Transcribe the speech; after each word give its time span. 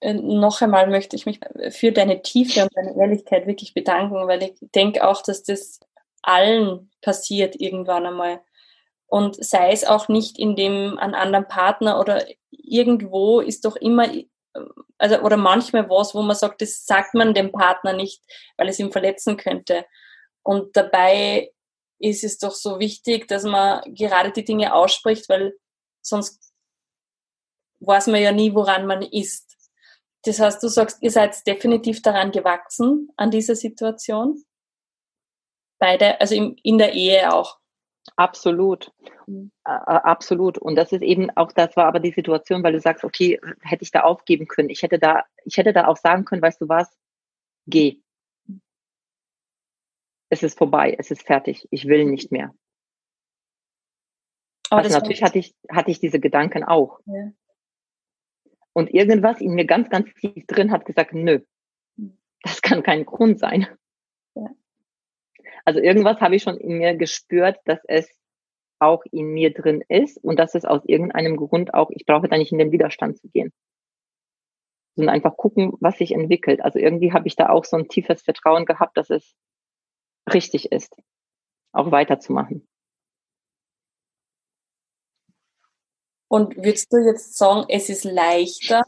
äh, 0.00 0.14
noch 0.14 0.60
einmal 0.60 0.88
möchte 0.88 1.16
ich 1.16 1.26
mich 1.26 1.40
für 1.70 1.92
deine 1.92 2.22
Tiefe 2.22 2.62
und 2.62 2.76
deine 2.76 2.96
Ehrlichkeit 2.96 3.46
wirklich 3.46 3.74
bedanken, 3.74 4.14
weil 4.26 4.42
ich 4.42 4.54
denke 4.74 5.06
auch, 5.06 5.22
dass 5.22 5.42
das 5.42 5.80
allen 6.22 6.90
passiert 7.02 7.56
irgendwann 7.60 8.06
einmal. 8.06 8.40
Und 9.06 9.42
sei 9.42 9.70
es 9.70 9.84
auch 9.84 10.08
nicht 10.08 10.38
in 10.38 10.56
dem 10.56 10.98
an 10.98 11.14
anderen 11.14 11.46
Partner 11.46 12.00
oder 12.00 12.26
irgendwo 12.50 13.40
ist 13.40 13.64
doch 13.64 13.76
immer, 13.76 14.08
also 14.98 15.20
oder 15.20 15.36
manchmal 15.36 15.88
was, 15.88 16.14
wo 16.14 16.22
man 16.22 16.36
sagt, 16.36 16.60
das 16.60 16.84
sagt 16.84 17.14
man 17.14 17.32
dem 17.32 17.52
Partner 17.52 17.92
nicht, 17.92 18.22
weil 18.56 18.68
es 18.68 18.80
ihn 18.80 18.90
verletzen 18.90 19.36
könnte. 19.36 19.86
Und 20.42 20.76
dabei 20.76 21.52
ist 21.98 22.24
es 22.24 22.38
doch 22.38 22.52
so 22.52 22.78
wichtig, 22.78 23.28
dass 23.28 23.44
man 23.44 23.82
gerade 23.94 24.32
die 24.32 24.44
Dinge 24.44 24.74
ausspricht, 24.74 25.28
weil 25.28 25.54
sonst 26.02 26.52
weiß 27.80 28.08
man 28.08 28.20
ja 28.20 28.32
nie, 28.32 28.54
woran 28.54 28.86
man 28.86 29.02
ist. 29.02 29.55
Das 30.26 30.40
heißt, 30.40 30.60
du 30.62 30.68
sagst, 30.68 31.02
ihr 31.02 31.12
seid 31.12 31.46
definitiv 31.46 32.02
daran 32.02 32.32
gewachsen, 32.32 33.10
an 33.16 33.30
dieser 33.30 33.54
Situation. 33.54 34.44
Beide, 35.78 36.20
also 36.20 36.34
in, 36.34 36.56
in 36.64 36.78
der 36.78 36.94
Ehe 36.94 37.32
auch. 37.32 37.58
Absolut. 38.16 38.92
Mhm. 39.26 39.52
Absolut. 39.62 40.58
Und 40.58 40.74
das 40.74 40.90
ist 40.90 41.02
eben 41.02 41.30
auch, 41.30 41.52
das 41.52 41.76
war 41.76 41.86
aber 41.86 42.00
die 42.00 42.10
Situation, 42.10 42.64
weil 42.64 42.72
du 42.72 42.80
sagst, 42.80 43.04
okay, 43.04 43.40
hätte 43.60 43.84
ich 43.84 43.92
da 43.92 44.02
aufgeben 44.02 44.48
können. 44.48 44.70
Ich 44.70 44.82
hätte 44.82 44.98
da, 44.98 45.24
ich 45.44 45.56
hätte 45.56 45.72
da 45.72 45.86
auch 45.86 45.96
sagen 45.96 46.24
können, 46.24 46.42
weißt 46.42 46.60
du 46.60 46.68
was? 46.68 46.90
Geh. 47.66 48.00
Es 50.28 50.42
ist 50.42 50.58
vorbei, 50.58 50.96
es 50.98 51.12
ist 51.12 51.22
fertig. 51.22 51.68
Ich 51.70 51.86
will 51.86 52.04
nicht 52.04 52.32
mehr. 52.32 52.52
Aber 54.70 54.82
also 54.82 54.96
natürlich 54.96 55.22
hatte 55.22 55.38
ich, 55.38 55.54
hatte 55.70 55.92
ich 55.92 56.00
diese 56.00 56.18
Gedanken 56.18 56.64
auch. 56.64 57.00
Ja. 57.06 57.30
Und 58.76 58.92
irgendwas 58.92 59.40
in 59.40 59.54
mir 59.54 59.64
ganz, 59.64 59.88
ganz 59.88 60.12
tief 60.20 60.46
drin 60.46 60.70
hat 60.70 60.84
gesagt, 60.84 61.14
nö, 61.14 61.40
das 62.42 62.60
kann 62.60 62.82
kein 62.82 63.06
Grund 63.06 63.38
sein. 63.38 63.66
Ja. 64.34 64.50
Also 65.64 65.80
irgendwas 65.80 66.20
habe 66.20 66.36
ich 66.36 66.42
schon 66.42 66.58
in 66.58 66.76
mir 66.76 66.94
gespürt, 66.94 67.58
dass 67.64 67.80
es 67.88 68.06
auch 68.78 69.02
in 69.10 69.28
mir 69.28 69.54
drin 69.54 69.82
ist 69.88 70.22
und 70.22 70.38
dass 70.38 70.54
es 70.54 70.66
aus 70.66 70.84
irgendeinem 70.84 71.38
Grund 71.38 71.72
auch, 71.72 71.88
ich 71.90 72.04
brauche 72.04 72.28
da 72.28 72.36
nicht 72.36 72.52
in 72.52 72.58
den 72.58 72.70
Widerstand 72.70 73.16
zu 73.16 73.30
gehen, 73.30 73.50
sondern 74.94 75.14
einfach 75.14 75.38
gucken, 75.38 75.72
was 75.80 75.96
sich 75.96 76.12
entwickelt. 76.12 76.60
Also 76.60 76.78
irgendwie 76.78 77.14
habe 77.14 77.28
ich 77.28 77.34
da 77.34 77.48
auch 77.48 77.64
so 77.64 77.78
ein 77.78 77.88
tiefes 77.88 78.20
Vertrauen 78.20 78.66
gehabt, 78.66 78.98
dass 78.98 79.08
es 79.08 79.34
richtig 80.30 80.70
ist, 80.70 80.94
auch 81.72 81.92
weiterzumachen. 81.92 82.68
Und 86.28 86.56
würdest 86.56 86.92
du 86.92 86.98
jetzt 86.98 87.36
sagen, 87.36 87.66
es 87.68 87.88
ist 87.88 88.04
leichter, 88.04 88.82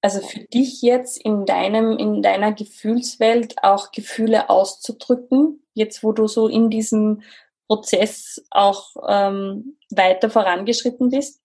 also 0.00 0.20
für 0.20 0.40
dich 0.40 0.82
jetzt 0.82 1.18
in 1.24 1.46
deinem, 1.46 1.96
in 1.98 2.22
deiner 2.22 2.52
Gefühlswelt 2.52 3.54
auch 3.62 3.92
Gefühle 3.92 4.50
auszudrücken, 4.50 5.62
jetzt 5.74 6.02
wo 6.02 6.12
du 6.12 6.26
so 6.26 6.48
in 6.48 6.70
diesem 6.70 7.22
Prozess 7.68 8.44
auch 8.50 8.94
ähm, 9.08 9.78
weiter 9.90 10.28
vorangeschritten 10.28 11.10
bist? 11.10 11.40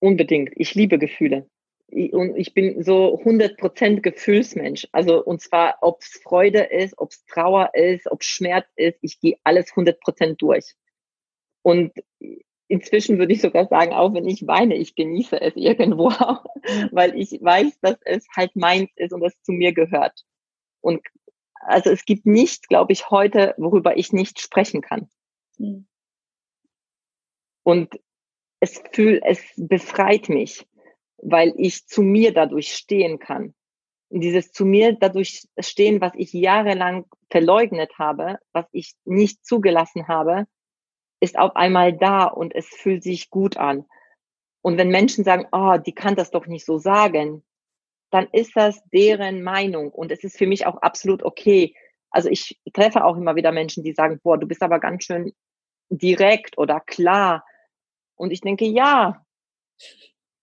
Unbedingt. 0.00 0.50
Ich 0.56 0.74
liebe 0.74 0.98
Gefühle. 0.98 1.48
Und 1.88 2.36
ich 2.36 2.54
bin 2.54 2.82
so 2.82 3.20
100% 3.20 4.00
Gefühlsmensch. 4.00 4.88
Also, 4.92 5.22
und 5.24 5.40
zwar, 5.40 5.78
ob 5.80 6.00
es 6.00 6.20
Freude 6.22 6.60
ist, 6.60 6.98
ob 6.98 7.10
es 7.10 7.24
Trauer 7.26 7.70
ist, 7.74 8.10
ob 8.10 8.22
es 8.22 8.26
Schmerz 8.26 8.66
ist, 8.76 8.98
ich 9.02 9.20
gehe 9.20 9.36
alles 9.44 9.70
100% 9.72 10.36
durch. 10.36 10.74
Und 11.62 11.92
inzwischen 12.74 13.18
würde 13.18 13.32
ich 13.32 13.40
sogar 13.40 13.68
sagen, 13.68 13.92
auch 13.92 14.12
wenn 14.14 14.26
ich 14.26 14.48
weine, 14.48 14.74
ich 14.74 14.96
genieße 14.96 15.40
es 15.40 15.54
irgendwo 15.54 16.08
auch, 16.08 16.44
weil 16.90 17.16
ich 17.16 17.30
weiß, 17.40 17.78
dass 17.80 17.96
es 18.04 18.26
halt 18.36 18.56
meins 18.56 18.90
ist 18.96 19.12
und 19.12 19.22
es 19.22 19.40
zu 19.42 19.52
mir 19.52 19.72
gehört. 19.72 20.24
Und 20.80 21.00
also 21.60 21.90
es 21.90 22.04
gibt 22.04 22.26
nichts, 22.26 22.66
glaube 22.66 22.92
ich, 22.92 23.10
heute, 23.10 23.54
worüber 23.58 23.96
ich 23.96 24.12
nicht 24.12 24.40
sprechen 24.40 24.82
kann. 24.82 25.08
Mhm. 25.56 25.86
Und 27.62 28.00
es 28.58 28.82
fühlt, 28.92 29.22
es 29.24 29.40
befreit 29.56 30.28
mich, 30.28 30.66
weil 31.18 31.54
ich 31.56 31.86
zu 31.86 32.02
mir 32.02 32.34
dadurch 32.34 32.74
stehen 32.74 33.20
kann. 33.20 33.54
Und 34.08 34.20
dieses 34.20 34.50
zu 34.50 34.66
mir 34.66 34.96
dadurch 34.98 35.46
stehen, 35.60 36.00
was 36.00 36.12
ich 36.16 36.32
jahrelang 36.32 37.06
verleugnet 37.30 37.92
habe, 37.98 38.38
was 38.52 38.66
ich 38.72 38.94
nicht 39.04 39.46
zugelassen 39.46 40.08
habe, 40.08 40.46
ist 41.24 41.38
auf 41.38 41.56
einmal 41.56 41.92
da 41.92 42.24
und 42.24 42.54
es 42.54 42.66
fühlt 42.66 43.02
sich 43.02 43.30
gut 43.30 43.56
an. 43.56 43.86
Und 44.62 44.78
wenn 44.78 44.88
Menschen 44.88 45.24
sagen, 45.24 45.46
oh, 45.52 45.76
die 45.78 45.94
kann 45.94 46.14
das 46.14 46.30
doch 46.30 46.46
nicht 46.46 46.64
so 46.64 46.78
sagen, 46.78 47.42
dann 48.10 48.28
ist 48.30 48.54
das 48.54 48.80
deren 48.92 49.42
Meinung 49.42 49.90
und 49.90 50.12
es 50.12 50.22
ist 50.22 50.38
für 50.38 50.46
mich 50.46 50.66
auch 50.66 50.76
absolut 50.82 51.22
okay. 51.22 51.74
Also 52.10 52.28
ich 52.28 52.60
treffe 52.72 53.04
auch 53.04 53.16
immer 53.16 53.34
wieder 53.34 53.52
Menschen, 53.52 53.82
die 53.82 53.92
sagen, 53.92 54.20
boah, 54.22 54.38
du 54.38 54.46
bist 54.46 54.62
aber 54.62 54.78
ganz 54.78 55.04
schön 55.04 55.32
direkt 55.88 56.56
oder 56.58 56.80
klar. 56.80 57.44
Und 58.14 58.30
ich 58.30 58.40
denke, 58.40 58.66
ja, 58.66 59.24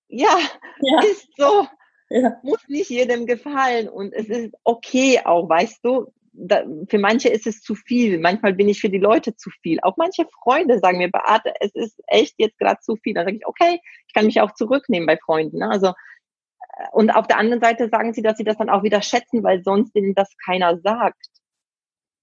ja, 0.09 0.37
ja. 0.81 1.01
ist 1.03 1.29
so. 1.37 1.67
Ja. 2.09 2.37
Muss 2.43 2.67
nicht 2.67 2.89
jedem 2.89 3.25
gefallen 3.25 3.87
und 3.87 4.11
es 4.13 4.27
ist 4.27 4.53
okay 4.65 5.21
auch, 5.23 5.47
weißt 5.47 5.79
du, 5.85 6.11
da, 6.33 6.63
für 6.87 6.97
manche 6.97 7.29
ist 7.29 7.47
es 7.47 7.61
zu 7.61 7.75
viel. 7.75 8.19
Manchmal 8.19 8.53
bin 8.53 8.69
ich 8.69 8.79
für 8.79 8.89
die 8.89 8.97
Leute 8.97 9.35
zu 9.35 9.49
viel. 9.61 9.79
Auch 9.81 9.97
manche 9.97 10.25
Freunde 10.43 10.79
sagen 10.79 10.97
mir, 10.97 11.11
Beate, 11.11 11.53
es 11.59 11.75
ist 11.75 12.01
echt 12.07 12.35
jetzt 12.37 12.57
gerade 12.57 12.79
zu 12.81 12.95
viel. 12.95 13.13
Dann 13.13 13.25
sage 13.25 13.37
ich, 13.37 13.45
okay, 13.45 13.79
ich 14.07 14.13
kann 14.13 14.25
mich 14.25 14.39
auch 14.41 14.53
zurücknehmen 14.53 15.07
bei 15.07 15.17
Freunden. 15.17 15.59
Ne? 15.59 15.69
Also 15.69 15.87
äh, 15.87 16.85
und 16.93 17.11
auf 17.11 17.27
der 17.27 17.37
anderen 17.37 17.61
Seite 17.61 17.89
sagen 17.89 18.13
sie, 18.13 18.21
dass 18.21 18.37
sie 18.37 18.43
das 18.43 18.57
dann 18.57 18.69
auch 18.69 18.83
wieder 18.83 19.01
schätzen, 19.01 19.43
weil 19.43 19.63
sonst 19.63 19.95
ihnen 19.95 20.15
das 20.15 20.35
keiner 20.45 20.79
sagt. 20.79 21.27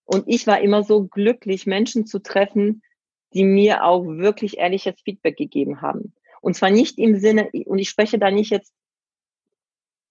Und 0.04 0.25
ich 0.26 0.46
war 0.46 0.60
immer 0.60 0.82
so 0.84 1.06
glücklich, 1.06 1.66
Menschen 1.66 2.06
zu 2.06 2.20
treffen, 2.20 2.82
die 3.34 3.44
mir 3.44 3.84
auch 3.84 4.04
wirklich 4.06 4.56
ehrliches 4.56 4.94
Feedback 5.04 5.36
gegeben 5.36 5.82
haben. 5.82 6.14
Und 6.40 6.54
zwar 6.54 6.70
nicht 6.70 6.98
im 6.98 7.16
Sinne, 7.16 7.50
und 7.66 7.78
ich 7.78 7.90
spreche 7.90 8.19
da 8.19 8.30
nicht 8.30 8.50
jetzt 8.50 8.72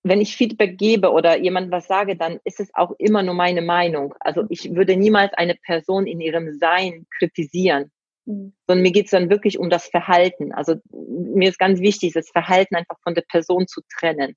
wenn 0.10 0.22
ich 0.22 0.36
Feedback 0.36 0.78
gebe 0.78 1.12
oder 1.12 1.38
jemand 1.38 1.72
was 1.72 1.88
sage, 1.88 2.16
dann 2.16 2.40
ist 2.44 2.60
es 2.60 2.70
auch 2.74 2.92
immer 2.98 3.24
nur 3.24 3.34
meine 3.34 3.62
Meinung. 3.62 4.14
Also 4.20 4.44
ich 4.50 4.76
würde 4.76 4.96
niemals 4.98 5.34
eine 5.34 5.56
Person 5.56 6.08
in 6.08 6.22
ihrem 6.22 6.58
Sein 6.58 7.08
kritisieren, 7.18 7.92
mhm. 8.26 8.54
sondern 8.68 8.84
mir 8.84 8.92
geht 8.92 9.06
es 9.06 9.12
dann 9.12 9.30
wirklich 9.30 9.58
um 9.60 9.70
das 9.70 9.88
Verhalten. 9.88 10.54
Also 10.54 10.76
mir 10.92 11.50
ist 11.50 11.60
ganz 11.60 11.80
wichtig, 11.80 12.14
das 12.14 12.30
Verhalten 12.30 12.76
einfach 12.76 12.98
von 13.02 13.16
der 13.16 13.24
Person 13.24 13.68
zu 13.68 13.82
trennen. 14.00 14.36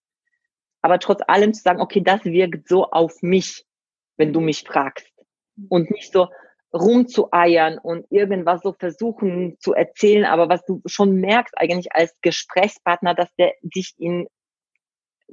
Aber 0.83 0.99
trotz 0.99 1.21
allem 1.27 1.53
zu 1.53 1.63
sagen, 1.63 1.81
okay, 1.81 2.01
das 2.01 2.25
wirkt 2.25 2.69
so 2.69 2.87
auf 2.91 3.23
mich, 3.23 3.65
wenn 4.17 4.33
du 4.33 4.41
mich 4.41 4.63
fragst. 4.63 5.13
Mhm. 5.57 5.67
Und 5.69 5.91
nicht 5.91 6.13
so 6.13 6.29
rumzueiern 6.73 7.79
und 7.79 8.07
irgendwas 8.11 8.63
so 8.63 8.73
versuchen 8.73 9.57
zu 9.59 9.75
erzählen, 9.75 10.25
aber 10.25 10.49
was 10.49 10.65
du 10.65 10.81
schon 10.87 11.17
merkst 11.17 11.55
eigentlich 11.59 11.93
als 11.93 12.15
Gesprächspartner, 12.23 13.15
dass 13.15 13.35
der 13.35 13.55
dich 13.63 13.95
in 13.99 14.29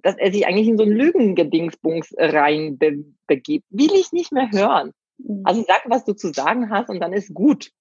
dass 0.03 0.15
er 0.17 0.31
sich 0.31 0.45
eigentlich 0.45 0.67
in 0.67 0.77
so 0.77 0.83
ein 0.83 0.91
Lügengedingsbungs 0.91 2.13
rein 2.17 2.77
be 2.77 3.03
begibt. 3.27 3.65
Will 3.69 3.93
ich 3.93 4.11
nicht 4.11 4.31
mehr 4.31 4.49
hören. 4.51 4.93
Mhm. 5.17 5.41
Also 5.45 5.63
sag, 5.67 5.83
was 5.85 6.05
du 6.05 6.13
zu 6.13 6.33
sagen 6.33 6.69
hast 6.69 6.89
und 6.89 6.99
dann 6.99 7.13
ist 7.13 7.33
gut. 7.33 7.71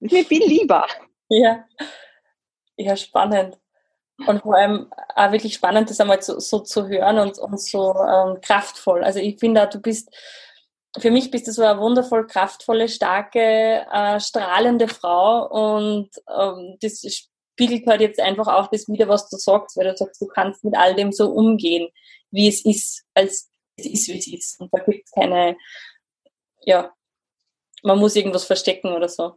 Ist 0.00 0.12
mir 0.12 0.24
viel 0.24 0.44
lieber. 0.44 0.86
Ja, 1.28 1.64
ja, 2.76 2.96
spannend. 2.96 3.58
Und 4.26 4.42
vor 4.42 4.56
allem 4.56 4.92
auch 5.16 5.32
wirklich 5.32 5.54
spannend, 5.54 5.90
das 5.90 6.00
einmal 6.00 6.22
so, 6.22 6.38
so 6.38 6.60
zu 6.60 6.88
hören 6.88 7.18
und, 7.18 7.38
und 7.38 7.60
so 7.60 7.94
ähm, 7.94 8.40
kraftvoll. 8.40 9.02
Also 9.02 9.18
ich 9.18 9.40
finde, 9.40 9.68
du 9.72 9.80
bist, 9.80 10.14
für 10.98 11.10
mich 11.10 11.30
bist 11.30 11.48
du 11.48 11.52
so 11.52 11.62
eine 11.62 11.80
wundervoll 11.80 12.26
kraftvolle, 12.26 12.88
starke, 12.88 13.84
äh, 13.92 14.20
strahlende 14.20 14.86
Frau 14.86 15.48
und 15.48 16.10
ähm, 16.28 16.76
das 16.80 17.02
spiegelt 17.54 17.86
halt 17.86 18.00
jetzt 18.00 18.20
einfach 18.20 18.48
auch 18.48 18.68
das 18.68 18.88
wieder, 18.88 19.08
was 19.08 19.28
du 19.28 19.36
sagst, 19.36 19.76
weil 19.76 19.88
du 19.88 19.96
sagst, 19.96 20.20
du 20.20 20.26
kannst 20.26 20.64
mit 20.64 20.76
all 20.76 20.94
dem 20.94 21.12
so 21.12 21.30
umgehen, 21.30 21.88
wie 22.30 22.48
es 22.48 22.64
ist, 22.64 23.04
als 23.14 23.50
es 23.76 23.86
ist, 23.86 24.08
wie 24.08 24.18
es 24.18 24.26
ist. 24.26 24.60
Und 24.60 24.74
da 24.74 24.80
gibt 24.80 25.06
es 25.06 25.12
keine, 25.12 25.56
ja, 26.62 26.92
man 27.82 27.98
muss 27.98 28.16
irgendwas 28.16 28.44
verstecken 28.44 28.92
oder 28.92 29.08
so. 29.08 29.36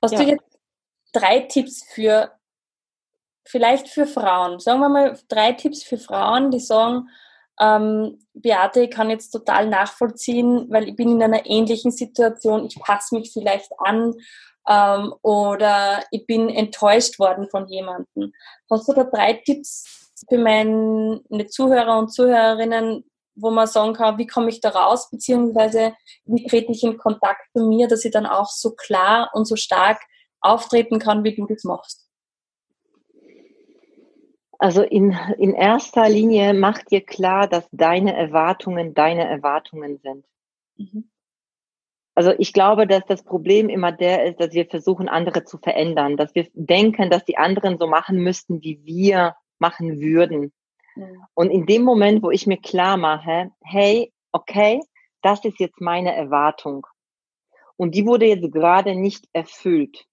Hast 0.00 0.12
ja. 0.12 0.22
du 0.22 0.30
jetzt 0.30 0.58
drei 1.12 1.40
Tipps 1.40 1.84
für, 1.92 2.32
vielleicht 3.44 3.88
für 3.88 4.06
Frauen, 4.06 4.60
sagen 4.60 4.80
wir 4.80 4.88
mal 4.88 5.18
drei 5.28 5.52
Tipps 5.52 5.82
für 5.82 5.98
Frauen, 5.98 6.52
die 6.52 6.60
sagen, 6.60 7.08
ähm, 7.60 8.24
Beate, 8.34 8.84
ich 8.84 8.90
kann 8.90 9.10
jetzt 9.10 9.30
total 9.30 9.68
nachvollziehen, 9.68 10.66
weil 10.70 10.88
ich 10.88 10.96
bin 10.96 11.10
in 11.10 11.22
einer 11.22 11.44
ähnlichen 11.44 11.90
Situation, 11.90 12.66
ich 12.66 12.78
passe 12.80 13.16
mich 13.16 13.32
vielleicht 13.32 13.72
an 13.78 14.14
ähm, 14.68 15.14
oder 15.22 16.02
ich 16.10 16.26
bin 16.26 16.48
enttäuscht 16.48 17.18
worden 17.18 17.48
von 17.50 17.68
jemandem. 17.68 18.32
Hast 18.70 18.88
du 18.88 18.92
da 18.92 19.04
drei 19.04 19.34
Tipps 19.34 20.10
für 20.28 20.38
meine 20.38 21.46
Zuhörer 21.48 21.98
und 21.98 22.12
Zuhörerinnen, 22.12 23.04
wo 23.34 23.50
man 23.50 23.66
sagen 23.66 23.94
kann, 23.94 24.18
wie 24.18 24.26
komme 24.26 24.50
ich 24.50 24.60
da 24.60 24.70
raus, 24.70 25.10
beziehungsweise 25.10 25.94
wie 26.24 26.46
trete 26.46 26.72
ich 26.72 26.82
in 26.84 26.98
Kontakt 26.98 27.42
zu 27.56 27.66
mir, 27.66 27.88
dass 27.88 28.04
ich 28.04 28.12
dann 28.12 28.26
auch 28.26 28.48
so 28.48 28.72
klar 28.72 29.30
und 29.32 29.46
so 29.46 29.56
stark 29.56 30.00
auftreten 30.40 30.98
kann, 30.98 31.24
wie 31.24 31.34
du 31.34 31.46
das 31.46 31.64
machst? 31.64 32.08
Also 34.58 34.82
in, 34.82 35.16
in 35.38 35.54
erster 35.54 36.08
Linie 36.08 36.54
mach 36.54 36.78
dir 36.84 37.00
klar, 37.00 37.48
dass 37.48 37.66
deine 37.72 38.14
Erwartungen 38.14 38.94
deine 38.94 39.28
Erwartungen 39.28 39.98
sind. 39.98 40.24
Mhm. 40.76 41.10
Also 42.14 42.32
ich 42.38 42.52
glaube, 42.52 42.86
dass 42.86 43.04
das 43.06 43.24
Problem 43.24 43.68
immer 43.68 43.90
der 43.90 44.26
ist, 44.26 44.40
dass 44.40 44.52
wir 44.52 44.66
versuchen, 44.66 45.08
andere 45.08 45.44
zu 45.44 45.58
verändern, 45.58 46.16
dass 46.16 46.34
wir 46.34 46.46
denken, 46.52 47.10
dass 47.10 47.24
die 47.24 47.38
anderen 47.38 47.78
so 47.78 47.86
machen 47.86 48.18
müssten, 48.18 48.62
wie 48.62 48.84
wir 48.84 49.34
machen 49.58 50.00
würden. 50.00 50.52
Mhm. 50.94 51.24
Und 51.34 51.50
in 51.50 51.66
dem 51.66 51.82
Moment, 51.82 52.22
wo 52.22 52.30
ich 52.30 52.46
mir 52.46 52.58
klar 52.58 52.96
mache, 52.96 53.50
hey, 53.62 54.12
okay, 54.32 54.80
das 55.22 55.44
ist 55.44 55.58
jetzt 55.58 55.80
meine 55.80 56.14
Erwartung. 56.14 56.86
Und 57.76 57.94
die 57.94 58.04
wurde 58.04 58.26
jetzt 58.26 58.52
gerade 58.52 58.94
nicht 58.94 59.26
erfüllt. 59.32 60.04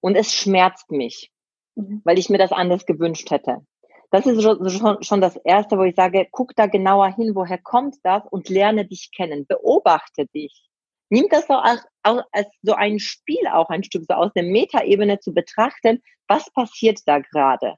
Und 0.00 0.14
es 0.14 0.34
schmerzt 0.34 0.90
mich, 0.90 1.32
mhm. 1.74 2.02
weil 2.04 2.18
ich 2.18 2.30
mir 2.30 2.38
das 2.38 2.52
anders 2.52 2.86
gewünscht 2.86 3.30
hätte. 3.30 3.66
Das 4.10 4.26
ist 4.26 4.42
schon, 4.42 5.02
schon 5.02 5.20
das 5.20 5.36
Erste, 5.36 5.78
wo 5.78 5.84
ich 5.84 5.96
sage, 5.96 6.28
guck 6.30 6.54
da 6.54 6.66
genauer 6.66 7.08
hin, 7.14 7.34
woher 7.34 7.58
kommt 7.58 7.96
das 8.02 8.22
und 8.30 8.48
lerne 8.50 8.84
dich 8.84 9.10
kennen, 9.10 9.46
beobachte 9.46 10.26
dich. 10.26 10.68
Nimm 11.12 11.26
das 11.28 11.46
so 11.46 11.52
als, 11.52 11.84
als 12.02 12.48
so 12.62 12.72
ein 12.72 12.98
Spiel 12.98 13.46
auch 13.52 13.68
ein 13.68 13.84
Stück, 13.84 14.04
so 14.08 14.14
aus 14.14 14.32
der 14.32 14.44
Metaebene 14.44 15.20
zu 15.20 15.34
betrachten, 15.34 16.02
was 16.26 16.50
passiert 16.52 17.00
da 17.04 17.18
gerade. 17.18 17.74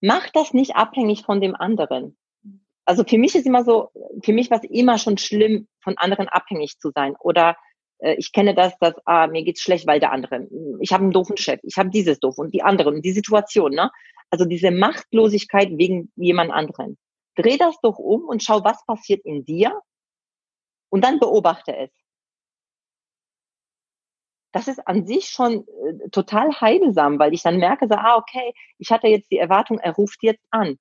Mach 0.00 0.30
das 0.30 0.54
nicht 0.54 0.74
abhängig 0.74 1.22
von 1.26 1.42
dem 1.42 1.54
anderen. 1.54 2.16
Also 2.86 3.04
für 3.04 3.18
mich 3.18 3.34
ist 3.34 3.44
immer 3.44 3.62
so, 3.62 3.90
für 4.24 4.32
mich 4.32 4.50
war 4.50 4.56
es 4.64 4.70
immer 4.70 4.96
schon 4.96 5.18
schlimm, 5.18 5.68
von 5.84 5.98
anderen 5.98 6.28
abhängig 6.28 6.78
zu 6.78 6.90
sein 6.94 7.14
oder 7.20 7.58
äh, 7.98 8.14
ich 8.14 8.32
kenne 8.32 8.54
das, 8.54 8.72
dass 8.78 8.94
ah, 9.04 9.26
mir 9.26 9.44
geht's 9.44 9.60
schlecht, 9.60 9.86
weil 9.86 10.00
der 10.00 10.10
andere, 10.10 10.48
ich 10.80 10.94
habe 10.94 11.02
einen 11.02 11.12
doofen 11.12 11.36
Chef, 11.36 11.60
ich 11.64 11.76
habe 11.76 11.90
dieses 11.90 12.20
doof 12.20 12.38
und 12.38 12.54
die 12.54 12.62
anderen 12.62 12.94
und 12.94 13.04
die 13.04 13.12
Situation, 13.12 13.72
ne? 13.72 13.90
Also 14.30 14.46
diese 14.46 14.70
Machtlosigkeit 14.70 15.76
wegen 15.76 16.10
jemand 16.16 16.50
anderen. 16.50 16.96
Dreh 17.34 17.58
das 17.58 17.78
doch 17.82 17.98
um 17.98 18.22
und 18.22 18.42
schau, 18.42 18.64
was 18.64 18.82
passiert 18.86 19.26
in 19.26 19.44
dir 19.44 19.78
und 20.88 21.04
dann 21.04 21.20
beobachte 21.20 21.76
es. 21.76 21.90
Das 24.52 24.68
ist 24.68 24.86
an 24.86 25.06
sich 25.06 25.30
schon 25.30 25.66
äh, 25.66 26.08
total 26.10 26.60
heilsam, 26.60 27.18
weil 27.18 27.32
ich 27.34 27.42
dann 27.42 27.58
merke, 27.58 27.88
so, 27.88 27.94
ah, 27.94 28.16
okay, 28.16 28.52
ich 28.78 28.90
hatte 28.90 29.08
jetzt 29.08 29.30
die 29.30 29.38
Erwartung, 29.38 29.78
er 29.78 29.92
ruft 29.92 30.22
jetzt 30.22 30.44
an. 30.50 30.78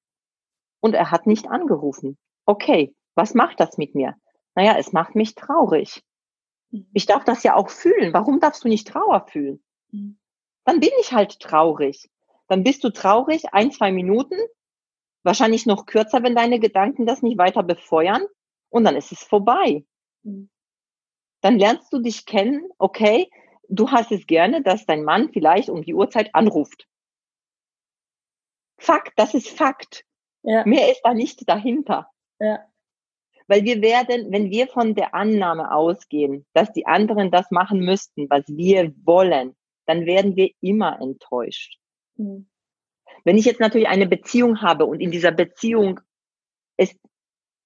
Und 0.81 0.93
er 0.93 1.11
hat 1.11 1.27
nicht 1.27 1.47
angerufen. 1.49 2.17
Okay, 2.45 2.93
was 3.15 3.33
macht 3.33 3.59
das 3.59 3.77
mit 3.77 3.95
mir? 3.95 4.15
Naja, 4.55 4.75
es 4.77 4.91
macht 4.91 5.15
mich 5.15 5.35
traurig. 5.35 6.03
Mhm. 6.71 6.87
Ich 6.93 7.05
darf 7.05 7.23
das 7.23 7.43
ja 7.43 7.55
auch 7.55 7.69
fühlen. 7.69 8.13
Warum 8.13 8.39
darfst 8.39 8.63
du 8.63 8.67
nicht 8.67 8.87
Trauer 8.87 9.25
fühlen? 9.27 9.63
Mhm. 9.91 10.17
Dann 10.65 10.79
bin 10.79 10.91
ich 10.99 11.13
halt 11.13 11.39
traurig. 11.39 12.09
Dann 12.47 12.63
bist 12.63 12.83
du 12.83 12.89
traurig, 12.89 13.53
ein, 13.53 13.71
zwei 13.71 13.91
Minuten, 13.91 14.35
wahrscheinlich 15.23 15.65
noch 15.65 15.85
kürzer, 15.85 16.23
wenn 16.23 16.35
deine 16.35 16.59
Gedanken 16.59 17.05
das 17.05 17.21
nicht 17.21 17.37
weiter 17.37 17.63
befeuern 17.63 18.23
und 18.69 18.83
dann 18.83 18.95
ist 18.95 19.11
es 19.11 19.23
vorbei. 19.23 19.85
Mhm. 20.23 20.49
Dann 21.41 21.57
lernst 21.57 21.91
du 21.91 21.99
dich 21.99 22.25
kennen, 22.25 22.67
okay, 22.77 23.29
du 23.71 23.89
hast 23.89 24.11
es 24.11 24.27
gerne, 24.27 24.61
dass 24.61 24.85
dein 24.85 25.03
Mann 25.03 25.29
vielleicht 25.31 25.69
um 25.69 25.81
die 25.81 25.95
Uhrzeit 25.95 26.35
anruft. 26.35 26.87
Fakt, 28.77 29.13
das 29.15 29.33
ist 29.33 29.49
Fakt. 29.49 30.05
Ja. 30.43 30.65
Mehr 30.65 30.91
ist 30.91 31.01
da 31.03 31.13
nicht 31.13 31.47
dahinter. 31.47 32.09
Ja. 32.39 32.65
Weil 33.47 33.63
wir 33.63 33.81
werden, 33.81 34.31
wenn 34.31 34.49
wir 34.49 34.67
von 34.67 34.95
der 34.95 35.13
Annahme 35.13 35.71
ausgehen, 35.73 36.45
dass 36.53 36.71
die 36.73 36.85
anderen 36.85 37.31
das 37.31 37.51
machen 37.51 37.79
müssten, 37.79 38.29
was 38.29 38.43
wir 38.47 38.93
wollen, 39.03 39.55
dann 39.85 40.05
werden 40.05 40.35
wir 40.35 40.51
immer 40.61 40.99
enttäuscht. 41.01 41.77
Mhm. 42.15 42.47
Wenn 43.23 43.37
ich 43.37 43.45
jetzt 43.45 43.59
natürlich 43.59 43.87
eine 43.87 44.07
Beziehung 44.07 44.61
habe 44.61 44.85
und 44.85 44.99
in 44.99 45.11
dieser 45.11 45.31
Beziehung 45.31 45.99
ist 46.77 46.97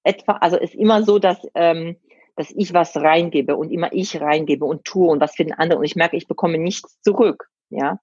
etwa, 0.04 0.34
also 0.34 0.58
ist 0.58 0.76
immer 0.76 1.04
so, 1.04 1.20
dass, 1.20 1.40
ähm, 1.56 1.98
dass 2.36 2.52
ich 2.52 2.74
was 2.74 2.96
reingebe 2.96 3.56
und 3.56 3.72
immer 3.72 3.94
ich 3.94 4.20
reingebe 4.20 4.66
und 4.66 4.84
tue 4.84 5.10
und 5.10 5.22
was 5.22 5.36
für 5.36 5.44
den 5.44 5.54
anderen 5.54 5.80
und 5.80 5.86
ich 5.86 5.96
merke, 5.96 6.18
ich 6.18 6.28
bekomme 6.28 6.58
nichts 6.58 7.00
zurück, 7.02 7.50
ja, 7.70 8.00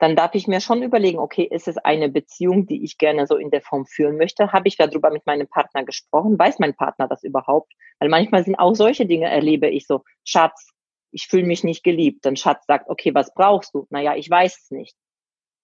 dann 0.00 0.16
darf 0.16 0.34
ich 0.34 0.48
mir 0.48 0.62
schon 0.62 0.82
überlegen, 0.82 1.18
okay, 1.18 1.44
ist 1.44 1.68
es 1.68 1.76
eine 1.76 2.08
Beziehung, 2.08 2.66
die 2.66 2.82
ich 2.82 2.96
gerne 2.96 3.26
so 3.26 3.36
in 3.36 3.50
der 3.50 3.60
Form 3.60 3.84
führen 3.84 4.16
möchte? 4.16 4.50
Habe 4.50 4.66
ich 4.66 4.78
darüber 4.78 5.10
mit 5.10 5.26
meinem 5.26 5.46
Partner 5.46 5.84
gesprochen? 5.84 6.38
Weiß 6.38 6.58
mein 6.58 6.74
Partner 6.74 7.06
das 7.06 7.22
überhaupt? 7.22 7.70
Weil 7.98 8.08
manchmal 8.08 8.42
sind 8.42 8.54
auch 8.54 8.74
solche 8.74 9.04
Dinge, 9.04 9.28
erlebe 9.28 9.68
ich 9.68 9.86
so, 9.86 10.02
Schatz, 10.24 10.70
ich 11.10 11.26
fühle 11.26 11.44
mich 11.44 11.64
nicht 11.64 11.84
geliebt. 11.84 12.24
Dann 12.24 12.36
Schatz 12.36 12.64
sagt, 12.66 12.88
okay, 12.88 13.14
was 13.14 13.34
brauchst 13.34 13.74
du? 13.74 13.86
Naja, 13.90 14.16
ich 14.16 14.30
weiß 14.30 14.58
es 14.62 14.70
nicht. 14.70 14.96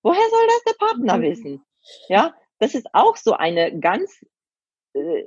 Woher 0.02 0.28
soll 0.30 0.46
das 0.48 0.64
der 0.64 0.86
Partner 0.86 1.16
mhm. 1.16 1.22
wissen? 1.22 1.64
Ja, 2.08 2.34
das 2.58 2.74
ist 2.74 2.88
auch 2.92 3.16
so 3.16 3.32
eine 3.32 3.78
ganz 3.80 4.22
äh, 4.92 5.22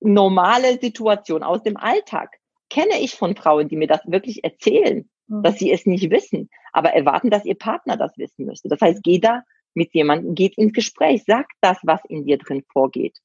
normale 0.00 0.78
Situation 0.78 1.42
aus 1.42 1.62
dem 1.62 1.76
Alltag. 1.76 2.38
Kenne 2.68 3.00
ich 3.00 3.14
von 3.14 3.36
Frauen, 3.36 3.68
die 3.68 3.76
mir 3.76 3.88
das 3.88 4.00
wirklich 4.06 4.44
erzählen 4.44 5.08
dass 5.30 5.58
sie 5.58 5.70
es 5.70 5.86
nicht 5.86 6.10
wissen, 6.10 6.50
aber 6.72 6.92
erwarten, 6.92 7.30
dass 7.30 7.44
ihr 7.44 7.54
Partner 7.54 7.96
das 7.96 8.18
wissen 8.18 8.46
müsste. 8.46 8.68
Das 8.68 8.80
heißt, 8.80 9.02
geh 9.02 9.20
da 9.20 9.44
mit 9.74 9.94
jemandem, 9.94 10.34
geht 10.34 10.58
ins 10.58 10.72
Gespräch, 10.72 11.22
sag 11.24 11.46
das, 11.60 11.78
was 11.84 12.04
in 12.06 12.24
dir 12.24 12.36
drin 12.36 12.64
vorgeht. 12.72 13.16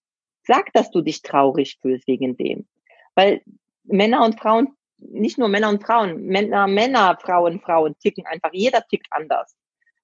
Sag, 0.44 0.72
dass 0.74 0.92
du 0.92 1.01
dich 1.01 1.24
traurig 1.24 1.80
fühlst 1.81 2.07
wegen 2.07 2.38
dem. 2.38 2.68
Weil 3.16 3.42
Männer 3.83 4.24
und 4.24 4.39
Frauen, 4.39 4.75
nicht 4.98 5.39
nur 5.39 5.48
Männer 5.48 5.69
und 5.69 5.83
Frauen, 5.83 6.28
Männer, 6.28 6.68
Männer, 6.68 7.18
Frauen, 7.19 7.60
Frauen 7.60 7.98
ticken 7.98 8.25
einfach, 8.28 8.51
jeder 8.54 8.86
tickt 8.88 9.07
anders 9.10 9.56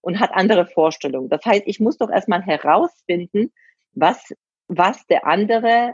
und 0.02 0.20
hat 0.20 0.32
andere 0.34 0.66
Vorstellungen. 0.66 1.30
Das 1.30 1.46
heißt, 1.46 1.64
ich 1.68 1.80
muss 1.80 1.98
doch 1.98 2.10
erstmal 2.10 2.42
herausfinden, 2.42 3.52
was, 3.94 4.34
was 4.68 5.06
der 5.06 5.28
andere, 5.28 5.94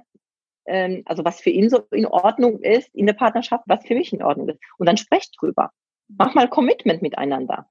ähm, 0.67 1.03
also 1.05 1.25
was 1.25 1.41
für 1.41 1.49
ihn 1.49 1.69
so 1.69 1.79
in 1.91 2.05
Ordnung 2.05 2.59
ist 2.59 2.93
in 2.93 3.05
der 3.05 3.13
Partnerschaft, 3.13 3.63
was 3.67 3.85
für 3.85 3.95
mich 3.95 4.13
in 4.13 4.23
Ordnung 4.23 4.49
ist. 4.49 4.59
Und 4.77 4.85
dann 4.85 4.97
sprecht 4.97 5.35
drüber. 5.39 5.71
Mach 6.07 6.35
mal 6.35 6.49
Commitment 6.49 7.01
miteinander. 7.01 7.69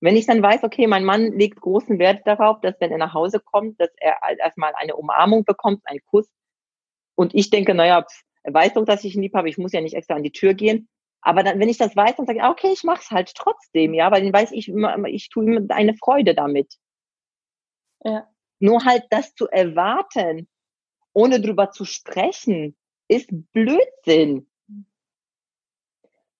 Wenn 0.00 0.16
ich 0.16 0.26
dann 0.26 0.42
weiß, 0.42 0.64
okay, 0.64 0.86
mein 0.86 1.04
Mann 1.04 1.32
legt 1.32 1.60
großen 1.60 1.98
Wert 1.98 2.26
darauf, 2.26 2.60
dass 2.60 2.78
wenn 2.80 2.92
er 2.92 2.98
nach 2.98 3.14
Hause 3.14 3.40
kommt, 3.40 3.80
dass 3.80 3.90
er 3.96 4.18
erstmal 4.38 4.74
eine 4.76 4.96
Umarmung 4.96 5.44
bekommt, 5.44 5.82
einen 5.86 6.04
Kuss. 6.04 6.28
Und 7.14 7.34
ich 7.34 7.48
denke, 7.48 7.74
naja, 7.74 8.02
pf, 8.02 8.22
er 8.42 8.52
weiß 8.52 8.74
doch, 8.74 8.84
dass 8.84 9.04
ich 9.04 9.14
ihn 9.14 9.22
lieb 9.22 9.34
habe, 9.34 9.48
ich 9.48 9.56
muss 9.56 9.72
ja 9.72 9.80
nicht 9.80 9.94
extra 9.94 10.14
an 10.14 10.22
die 10.22 10.32
Tür 10.32 10.52
gehen. 10.54 10.88
Aber 11.22 11.42
dann, 11.42 11.58
wenn 11.58 11.70
ich 11.70 11.78
das 11.78 11.96
weiß, 11.96 12.16
dann 12.16 12.26
sage 12.26 12.40
ich, 12.40 12.44
okay, 12.44 12.70
ich 12.70 12.84
mach's 12.84 13.10
halt 13.10 13.34
trotzdem, 13.34 13.94
ja, 13.94 14.10
weil 14.10 14.22
dann 14.22 14.32
weiß 14.32 14.52
ich, 14.52 14.68
ich 14.68 15.28
tue 15.30 15.44
ihm 15.46 15.66
eine 15.70 15.94
Freude 15.94 16.34
damit. 16.34 16.74
Ja. 18.04 18.28
Nur 18.58 18.84
halt 18.84 19.04
das 19.08 19.34
zu 19.34 19.48
erwarten, 19.48 20.48
ohne 21.14 21.40
drüber 21.40 21.70
zu 21.70 21.84
sprechen, 21.84 22.76
ist 23.08 23.30
Blödsinn 23.52 24.46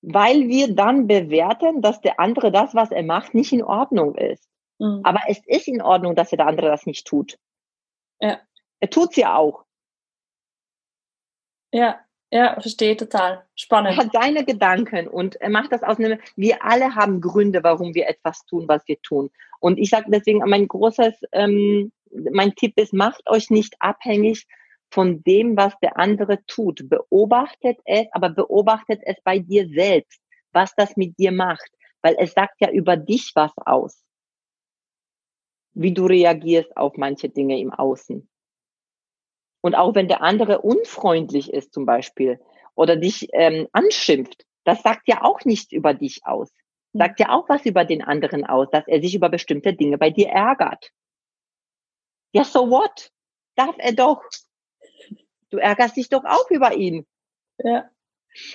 weil 0.06 0.48
wir 0.48 0.74
dann 0.74 1.06
bewerten, 1.06 1.80
dass 1.80 2.00
der 2.00 2.20
andere 2.20 2.52
das, 2.52 2.74
was 2.74 2.90
er 2.90 3.02
macht, 3.02 3.34
nicht 3.34 3.52
in 3.52 3.62
Ordnung 3.62 4.14
ist. 4.16 4.48
Mhm. 4.78 5.00
Aber 5.02 5.20
es 5.28 5.40
ist 5.46 5.66
in 5.66 5.80
Ordnung, 5.80 6.14
dass 6.14 6.30
der 6.30 6.46
andere 6.46 6.68
das 6.68 6.84
nicht 6.84 7.06
tut. 7.06 7.38
Ja. 8.20 8.38
Er 8.80 8.90
tut's 8.90 9.16
ja 9.16 9.36
auch. 9.36 9.64
Ja, 11.72 12.00
ja, 12.30 12.60
verstehe 12.60 12.96
total. 12.96 13.46
Spannend. 13.54 13.96
Er 13.96 14.04
hat 14.04 14.12
seine 14.12 14.44
Gedanken 14.44 15.08
und 15.08 15.36
er 15.36 15.50
macht 15.50 15.72
das 15.72 15.82
aus 15.82 15.98
einem, 15.98 16.18
wir 16.36 16.62
alle 16.62 16.94
haben 16.94 17.20
Gründe, 17.20 17.64
warum 17.64 17.94
wir 17.94 18.06
etwas 18.06 18.44
tun, 18.44 18.68
was 18.68 18.86
wir 18.86 19.00
tun. 19.00 19.30
Und 19.60 19.78
ich 19.78 19.88
sage 19.88 20.10
deswegen, 20.10 20.40
mein 20.40 20.68
großes, 20.68 21.14
ähm, 21.32 21.92
mein 22.30 22.54
Tipp 22.54 22.78
ist, 22.78 22.92
macht 22.92 23.28
euch 23.28 23.48
nicht 23.50 23.74
abhängig 23.78 24.46
von 24.94 25.24
dem, 25.24 25.56
was 25.56 25.76
der 25.80 25.98
andere 25.98 26.44
tut. 26.46 26.88
Beobachtet 26.88 27.78
es, 27.84 28.06
aber 28.12 28.30
beobachtet 28.30 29.02
es 29.04 29.16
bei 29.24 29.40
dir 29.40 29.68
selbst, 29.68 30.20
was 30.52 30.72
das 30.76 30.96
mit 30.96 31.18
dir 31.18 31.32
macht, 31.32 31.68
weil 32.00 32.14
es 32.18 32.32
sagt 32.32 32.60
ja 32.60 32.70
über 32.70 32.96
dich 32.96 33.32
was 33.34 33.50
aus, 33.56 34.04
wie 35.72 35.92
du 35.92 36.06
reagierst 36.06 36.76
auf 36.76 36.96
manche 36.96 37.28
Dinge 37.28 37.58
im 37.58 37.72
Außen. 37.72 38.28
Und 39.62 39.74
auch 39.74 39.94
wenn 39.96 40.06
der 40.06 40.22
andere 40.22 40.60
unfreundlich 40.60 41.52
ist 41.52 41.72
zum 41.72 41.86
Beispiel 41.86 42.40
oder 42.76 42.96
dich 42.96 43.28
ähm, 43.32 43.66
anschimpft, 43.72 44.44
das 44.62 44.82
sagt 44.82 45.08
ja 45.08 45.22
auch 45.22 45.44
nichts 45.44 45.72
über 45.72 45.92
dich 45.92 46.20
aus. 46.24 46.52
Sagt 46.92 47.18
ja 47.18 47.30
auch 47.30 47.48
was 47.48 47.66
über 47.66 47.84
den 47.84 48.02
anderen 48.02 48.44
aus, 48.44 48.68
dass 48.70 48.86
er 48.86 49.00
sich 49.00 49.16
über 49.16 49.28
bestimmte 49.28 49.74
Dinge 49.74 49.98
bei 49.98 50.10
dir 50.10 50.28
ärgert. 50.28 50.92
Ja, 52.32 52.44
so 52.44 52.70
what? 52.70 53.10
Darf 53.56 53.74
er 53.78 53.92
doch. 53.92 54.22
Du 55.54 55.60
ärgerst 55.60 55.96
dich 55.96 56.08
doch 56.08 56.24
auch 56.24 56.50
über 56.50 56.74
ihn. 56.74 57.06
Ja. 57.62 57.88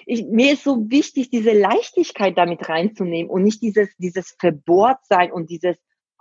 Ich, 0.06 0.26
mir 0.26 0.52
ist 0.52 0.66
so 0.66 0.90
wichtig, 0.90 1.30
diese 1.30 1.54
Leichtigkeit 1.54 2.38
damit 2.38 2.68
reinzunehmen 2.68 3.32
und 3.32 3.44
nicht 3.44 3.62
dieses, 3.62 3.96
dieses 3.96 4.36
Verbohrtsein 4.38 5.32
und 5.32 5.50
dieses, 5.50 5.78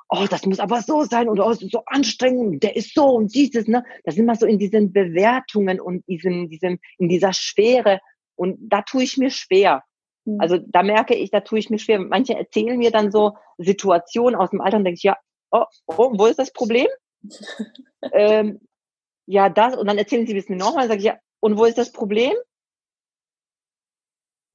oh, 0.09 0.27
das 0.31 0.47
muss 0.47 0.61
aber 0.61 0.81
so 0.83 1.03
sein 1.03 1.29
oder 1.29 1.49
oh, 1.49 1.51
es 1.51 1.63
ist 1.63 1.73
so 1.73 1.83
anstrengend, 1.85 2.63
der 2.63 2.77
ist 2.77 2.95
so 2.95 3.07
und 3.07 3.35
dieses, 3.35 3.67
ne? 3.67 3.83
Das 4.05 4.15
sind 4.15 4.23
immer 4.23 4.37
so 4.37 4.47
in 4.47 4.61
diesen 4.61 4.93
Bewertungen 4.93 5.81
und 5.81 6.07
diesem, 6.07 6.49
diesem, 6.49 6.79
in 6.99 7.09
dieser 7.09 7.33
Schwere. 7.33 7.99
Und 8.37 8.57
da 8.61 8.83
tue 8.83 9.03
ich 9.03 9.17
mir 9.17 9.31
schwer. 9.31 9.83
Mhm. 10.27 10.41
Also 10.41 10.59
da 10.59 10.85
merke 10.85 11.17
ich, 11.17 11.33
da 11.33 11.41
tue 11.41 11.59
ich 11.59 11.71
mir 11.71 11.81
schwer. 11.81 11.99
Manche 11.99 12.35
erzählen 12.35 12.79
mir 12.79 12.93
dann 12.93 13.11
so 13.11 13.37
Situationen 13.59 14.37
aus 14.39 14.51
dem 14.51 14.61
Alter 14.61 14.77
und 14.77 14.85
denke 14.85 14.99
ich, 14.99 15.03
ja, 15.03 15.17
oh, 15.51 15.65
oh, 15.89 16.13
wo 16.17 16.27
ist 16.27 16.39
das 16.39 16.53
Problem? 16.53 16.87
ähm, 18.13 18.61
ja, 19.29 19.51
das, 19.51 19.77
und 19.77 19.87
dann 19.87 19.99
erzählen 19.99 20.27
sie 20.27 20.37
es 20.37 20.49
mir 20.49 20.57
nochmal, 20.57 20.89
sage 20.89 21.01
ich, 21.01 21.05
ja, 21.05 21.19
und 21.41 21.59
wo 21.59 21.67
ist 21.67 21.77
das 21.77 21.93
Problem? 21.93 22.33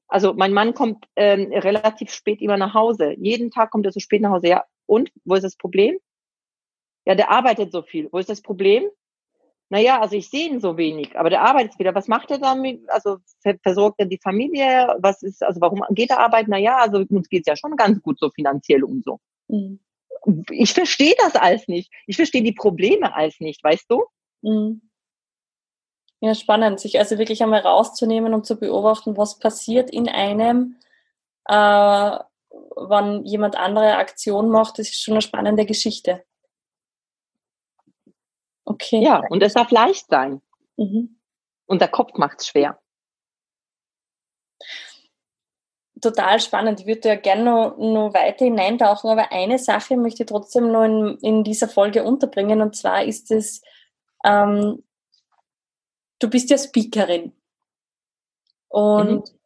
Also 0.08 0.34
mein 0.34 0.51
Mann 0.51 0.74
kommt 0.74 1.06
ähm, 1.15 1.51
relativ 1.51 2.12
spät 2.12 2.42
immer 2.42 2.58
nach 2.58 2.74
Hause. 2.74 3.15
Jeden 3.20 3.51
Tag 3.51 3.70
kommt 3.70 3.86
er 3.86 3.92
so 3.92 4.00
spät 4.00 4.22
nach 4.22 4.32
Hause. 4.32 4.48
Ja, 4.48 4.65
und 4.86 5.12
wo 5.25 5.36
ist 5.36 5.44
das 5.44 5.56
Problem? 5.56 5.98
Ja, 7.06 7.15
der 7.15 7.30
arbeitet 7.30 7.72
so 7.72 7.84
viel. 7.84 8.10
Wo 8.12 8.18
ist 8.18 8.30
das 8.30 8.42
Problem? 8.42 8.89
Naja, 9.70 10.01
also 10.01 10.15
ich 10.15 10.30
sehe 10.30 10.50
ihn 10.50 10.60
so 10.60 10.77
wenig, 10.77 11.18
aber 11.18 11.30
der 11.30 11.42
arbeitet 11.42 11.80
wieder. 11.80 11.96
Was 11.96 12.08
macht 12.08 12.32
er 12.32 12.39
damit? 12.39 12.88
Also 12.89 13.18
versorgt 13.63 14.00
er 14.00 14.06
die 14.06 14.20
Familie? 14.22 14.96
Was 15.00 15.24
ist, 15.24 15.44
also 15.44 15.62
warum 15.62 15.84
geht 15.92 16.10
er 16.10 16.20
arbeiten? 16.20 16.51
Naja, 16.51 16.77
also 16.77 17.06
uns 17.10 17.30
geht's 17.30 17.48
ja 17.48 17.56
schon 17.56 17.75
ganz 17.75 18.01
gut 18.01 18.20
so 18.20 18.30
finanziell 18.30 18.84
und 18.84 19.03
so. 19.03 19.20
Mhm. 19.48 19.80
Ich 20.51 20.74
verstehe 20.74 21.15
das 21.20 21.36
alles 21.36 21.68
nicht. 21.68 21.92
Ich 22.08 22.15
verstehe 22.15 22.44
die 22.44 22.53
Probleme 22.53 23.15
alles 23.15 23.39
nicht, 23.39 23.63
weißt 23.63 23.86
du? 23.89 24.03
Mhm. 24.43 24.81
Ja, 26.19 26.35
spannend, 26.35 26.79
sich 26.79 27.00
also 27.00 27.17
wirklich 27.17 27.43
einmal 27.43 27.62
rauszunehmen 27.62 28.33
und 28.33 28.45
zu 28.45 28.57
beobachten, 28.57 29.17
was 29.17 29.39
passiert 29.39 29.89
in 29.89 30.07
einem, 30.07 30.77
äh, 31.45 32.17
wann 32.75 33.25
jemand 33.25 33.57
andere 33.57 33.97
Aktion 33.97 34.50
macht, 34.50 34.79
das 34.79 34.88
ist 34.88 35.01
schon 35.01 35.15
eine 35.15 35.21
spannende 35.21 35.65
Geschichte. 35.65 36.23
Okay. 38.63 39.03
Ja, 39.03 39.21
und 39.29 39.43
es 39.43 39.53
darf 39.53 39.71
leicht 39.71 40.07
sein. 40.07 40.41
Mhm. 40.77 41.19
Und 41.65 41.81
der 41.81 41.89
Kopf 41.89 42.13
macht 42.17 42.39
es 42.39 42.47
schwer. 42.47 42.79
Total 46.01 46.39
spannend. 46.39 46.81
Ich 46.81 46.85
würde 46.85 47.09
ja 47.09 47.15
gerne 47.15 47.43
noch, 47.43 47.77
noch 47.77 48.13
weiter 48.13 48.45
hineintauchen, 48.45 49.09
aber 49.09 49.31
eine 49.31 49.59
Sache 49.59 49.97
möchte 49.97 50.23
ich 50.23 50.29
trotzdem 50.29 50.71
noch 50.71 50.83
in, 50.83 51.17
in 51.21 51.43
dieser 51.43 51.67
Folge 51.67 52.03
unterbringen 52.03 52.62
und 52.62 52.75
zwar 52.75 53.03
ist 53.03 53.31
es, 53.31 53.62
ähm, 54.24 54.84
du 56.20 56.30
bist 56.30 56.50
ja 56.50 56.58
Speakerin. 56.58 57.34
Und 58.70 59.30
mhm. 59.30 59.39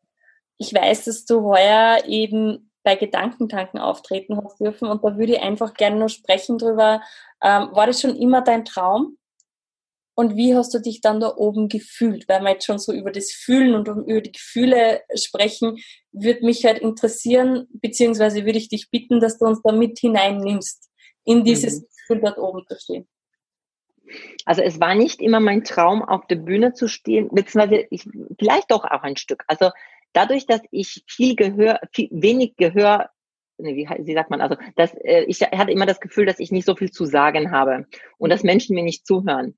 ich 0.57 0.73
weiß, 0.73 1.05
dass 1.05 1.25
du 1.25 1.43
heuer 1.43 2.03
eben 2.05 2.71
bei 2.83 2.95
Gedankentanken 2.95 3.79
auftreten 3.79 4.41
hast 4.41 4.61
dürfen 4.61 4.87
und 4.87 5.03
da 5.03 5.17
würde 5.17 5.33
ich 5.33 5.41
einfach 5.41 5.73
gerne 5.73 5.97
noch 5.97 6.07
sprechen 6.07 6.57
drüber. 6.57 7.01
Ähm, 7.43 7.69
war 7.73 7.85
das 7.85 7.99
schon 7.99 8.15
immer 8.15 8.41
dein 8.41 8.63
Traum? 8.63 9.17
Und 10.15 10.35
wie 10.35 10.55
hast 10.55 10.73
du 10.73 10.79
dich 10.79 11.01
dann 11.01 11.19
da 11.19 11.35
oben 11.35 11.67
gefühlt? 11.67 12.27
Weil 12.29 12.41
wir 12.41 12.51
jetzt 12.51 12.65
schon 12.65 12.79
so 12.79 12.93
über 12.93 13.11
das 13.11 13.31
Fühlen 13.31 13.75
und 13.75 13.87
über 13.87 14.21
die 14.21 14.31
Gefühle 14.31 15.01
sprechen, 15.13 15.77
würde 16.11 16.45
mich 16.45 16.65
halt 16.65 16.79
interessieren, 16.79 17.67
beziehungsweise 17.69 18.45
würde 18.45 18.57
ich 18.57 18.69
dich 18.69 18.89
bitten, 18.89 19.19
dass 19.19 19.37
du 19.37 19.45
uns 19.45 19.61
da 19.61 19.73
mit 19.73 19.99
hineinnimmst, 19.99 20.89
in 21.25 21.43
dieses 21.43 21.81
mhm. 21.81 21.85
Gefühl 21.97 22.21
dort 22.21 22.37
oben 22.37 22.65
zu 22.67 22.79
stehen. 22.79 23.07
Also 24.45 24.61
es 24.61 24.79
war 24.79 24.95
nicht 24.95 25.21
immer 25.21 25.39
mein 25.39 25.63
Traum, 25.63 26.01
auf 26.03 26.27
der 26.27 26.37
Bühne 26.37 26.73
zu 26.73 26.87
stehen, 26.87 27.29
beziehungsweise 27.31 27.85
ich, 27.89 28.07
vielleicht 28.39 28.71
doch 28.71 28.85
auch 28.85 29.03
ein 29.03 29.17
Stück. 29.17 29.43
Also 29.47 29.71
dadurch, 30.13 30.45
dass 30.45 30.61
ich 30.71 31.03
viel 31.07 31.35
Gehör, 31.35 31.79
viel, 31.93 32.09
wenig 32.11 32.55
Gehör, 32.55 33.09
nee, 33.57 33.75
wie, 33.75 33.87
wie 34.05 34.13
sagt 34.13 34.29
man, 34.29 34.41
also 34.41 34.55
dass, 34.75 34.93
äh, 34.93 35.25
ich 35.27 35.41
hatte 35.41 35.71
immer 35.71 35.85
das 35.85 35.99
Gefühl, 35.99 36.25
dass 36.25 36.39
ich 36.39 36.51
nicht 36.51 36.65
so 36.65 36.75
viel 36.75 36.91
zu 36.91 37.05
sagen 37.05 37.51
habe 37.51 37.85
und 38.17 38.29
dass 38.29 38.43
Menschen 38.43 38.75
mir 38.75 38.83
nicht 38.83 39.05
zuhören 39.05 39.55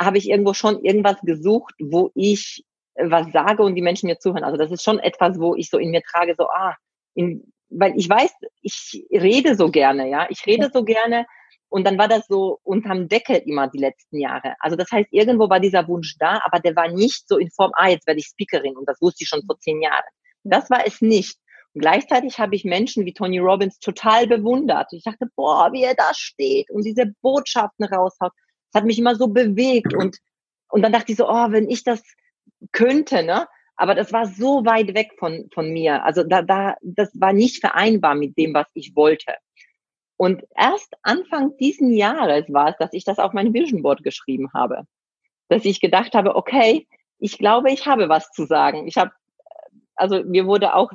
habe 0.00 0.18
ich 0.18 0.28
irgendwo 0.28 0.54
schon 0.54 0.82
irgendwas 0.82 1.20
gesucht, 1.20 1.74
wo 1.78 2.10
ich 2.14 2.64
äh, 2.94 3.10
was 3.10 3.30
sage 3.32 3.62
und 3.62 3.74
die 3.74 3.82
Menschen 3.82 4.08
mir 4.08 4.18
zuhören. 4.18 4.44
Also 4.44 4.56
das 4.56 4.72
ist 4.72 4.82
schon 4.82 4.98
etwas, 4.98 5.38
wo 5.38 5.54
ich 5.54 5.68
so 5.68 5.78
in 5.78 5.90
mir 5.90 6.02
trage, 6.02 6.34
so, 6.36 6.48
ah, 6.48 6.74
in, 7.14 7.52
weil 7.70 7.96
ich 7.96 8.08
weiß, 8.08 8.32
ich 8.62 9.06
rede 9.10 9.54
so 9.56 9.70
gerne, 9.70 10.08
ja, 10.08 10.26
ich 10.28 10.44
rede 10.46 10.70
so 10.72 10.84
gerne 10.84 11.26
und 11.68 11.86
dann 11.86 11.98
war 11.98 12.08
das 12.08 12.26
so 12.26 12.58
unterm 12.64 13.08
Deckel 13.08 13.36
immer 13.46 13.68
die 13.68 13.78
letzten 13.78 14.18
Jahre. 14.18 14.54
Also 14.58 14.76
das 14.76 14.90
heißt, 14.90 15.08
irgendwo 15.12 15.48
war 15.48 15.60
dieser 15.60 15.86
Wunsch 15.86 16.16
da, 16.18 16.40
aber 16.44 16.58
der 16.58 16.74
war 16.74 16.88
nicht 16.88 17.28
so 17.28 17.38
in 17.38 17.50
Form, 17.50 17.70
ah, 17.74 17.88
jetzt 17.88 18.06
werde 18.06 18.20
ich 18.20 18.26
Speakerin 18.26 18.76
und 18.76 18.88
das 18.88 19.00
wusste 19.00 19.22
ich 19.22 19.28
schon 19.28 19.44
vor 19.46 19.58
zehn 19.60 19.80
Jahren. 19.80 20.02
Das 20.42 20.68
war 20.68 20.84
es 20.84 21.00
nicht. 21.00 21.38
Und 21.72 21.82
gleichzeitig 21.82 22.40
habe 22.40 22.56
ich 22.56 22.64
Menschen 22.64 23.06
wie 23.06 23.12
Tony 23.12 23.38
Robbins 23.38 23.78
total 23.78 24.26
bewundert. 24.26 24.88
Ich 24.92 25.04
dachte, 25.04 25.26
boah, 25.36 25.72
wie 25.72 25.84
er 25.84 25.94
da 25.94 26.12
steht 26.12 26.70
und 26.70 26.84
diese 26.84 27.06
Botschaften 27.22 27.86
raushaut. 27.86 28.32
Das 28.72 28.80
hat 28.80 28.86
mich 28.86 28.98
immer 28.98 29.14
so 29.14 29.28
bewegt 29.28 29.94
und, 29.94 30.18
und 30.70 30.82
dann 30.82 30.92
dachte 30.92 31.12
ich 31.12 31.18
so, 31.18 31.28
oh, 31.28 31.50
wenn 31.50 31.70
ich 31.70 31.84
das 31.84 32.02
könnte, 32.72 33.22
ne? 33.22 33.46
Aber 33.80 33.94
das 33.94 34.12
war 34.12 34.26
so 34.26 34.66
weit 34.66 34.92
weg 34.94 35.12
von, 35.18 35.48
von 35.54 35.72
mir. 35.72 36.04
Also 36.04 36.22
da, 36.22 36.42
da, 36.42 36.76
das 36.82 37.18
war 37.18 37.32
nicht 37.32 37.60
vereinbar 37.60 38.14
mit 38.14 38.36
dem, 38.36 38.52
was 38.52 38.66
ich 38.74 38.94
wollte. 38.94 39.32
Und 40.18 40.44
erst 40.54 40.92
Anfang 41.00 41.56
diesen 41.56 41.90
Jahres 41.94 42.44
war 42.52 42.68
es, 42.68 42.76
dass 42.76 42.92
ich 42.92 43.04
das 43.04 43.18
auf 43.18 43.32
mein 43.32 43.54
Vision 43.54 43.80
Board 43.80 44.02
geschrieben 44.02 44.50
habe. 44.52 44.82
Dass 45.48 45.64
ich 45.64 45.80
gedacht 45.80 46.14
habe, 46.14 46.36
okay, 46.36 46.86
ich 47.20 47.38
glaube, 47.38 47.72
ich 47.72 47.86
habe 47.86 48.10
was 48.10 48.30
zu 48.32 48.44
sagen. 48.44 48.86
Ich 48.86 48.98
habe, 48.98 49.12
also 49.94 50.24
mir 50.24 50.44
wurde 50.44 50.74
auch, 50.74 50.92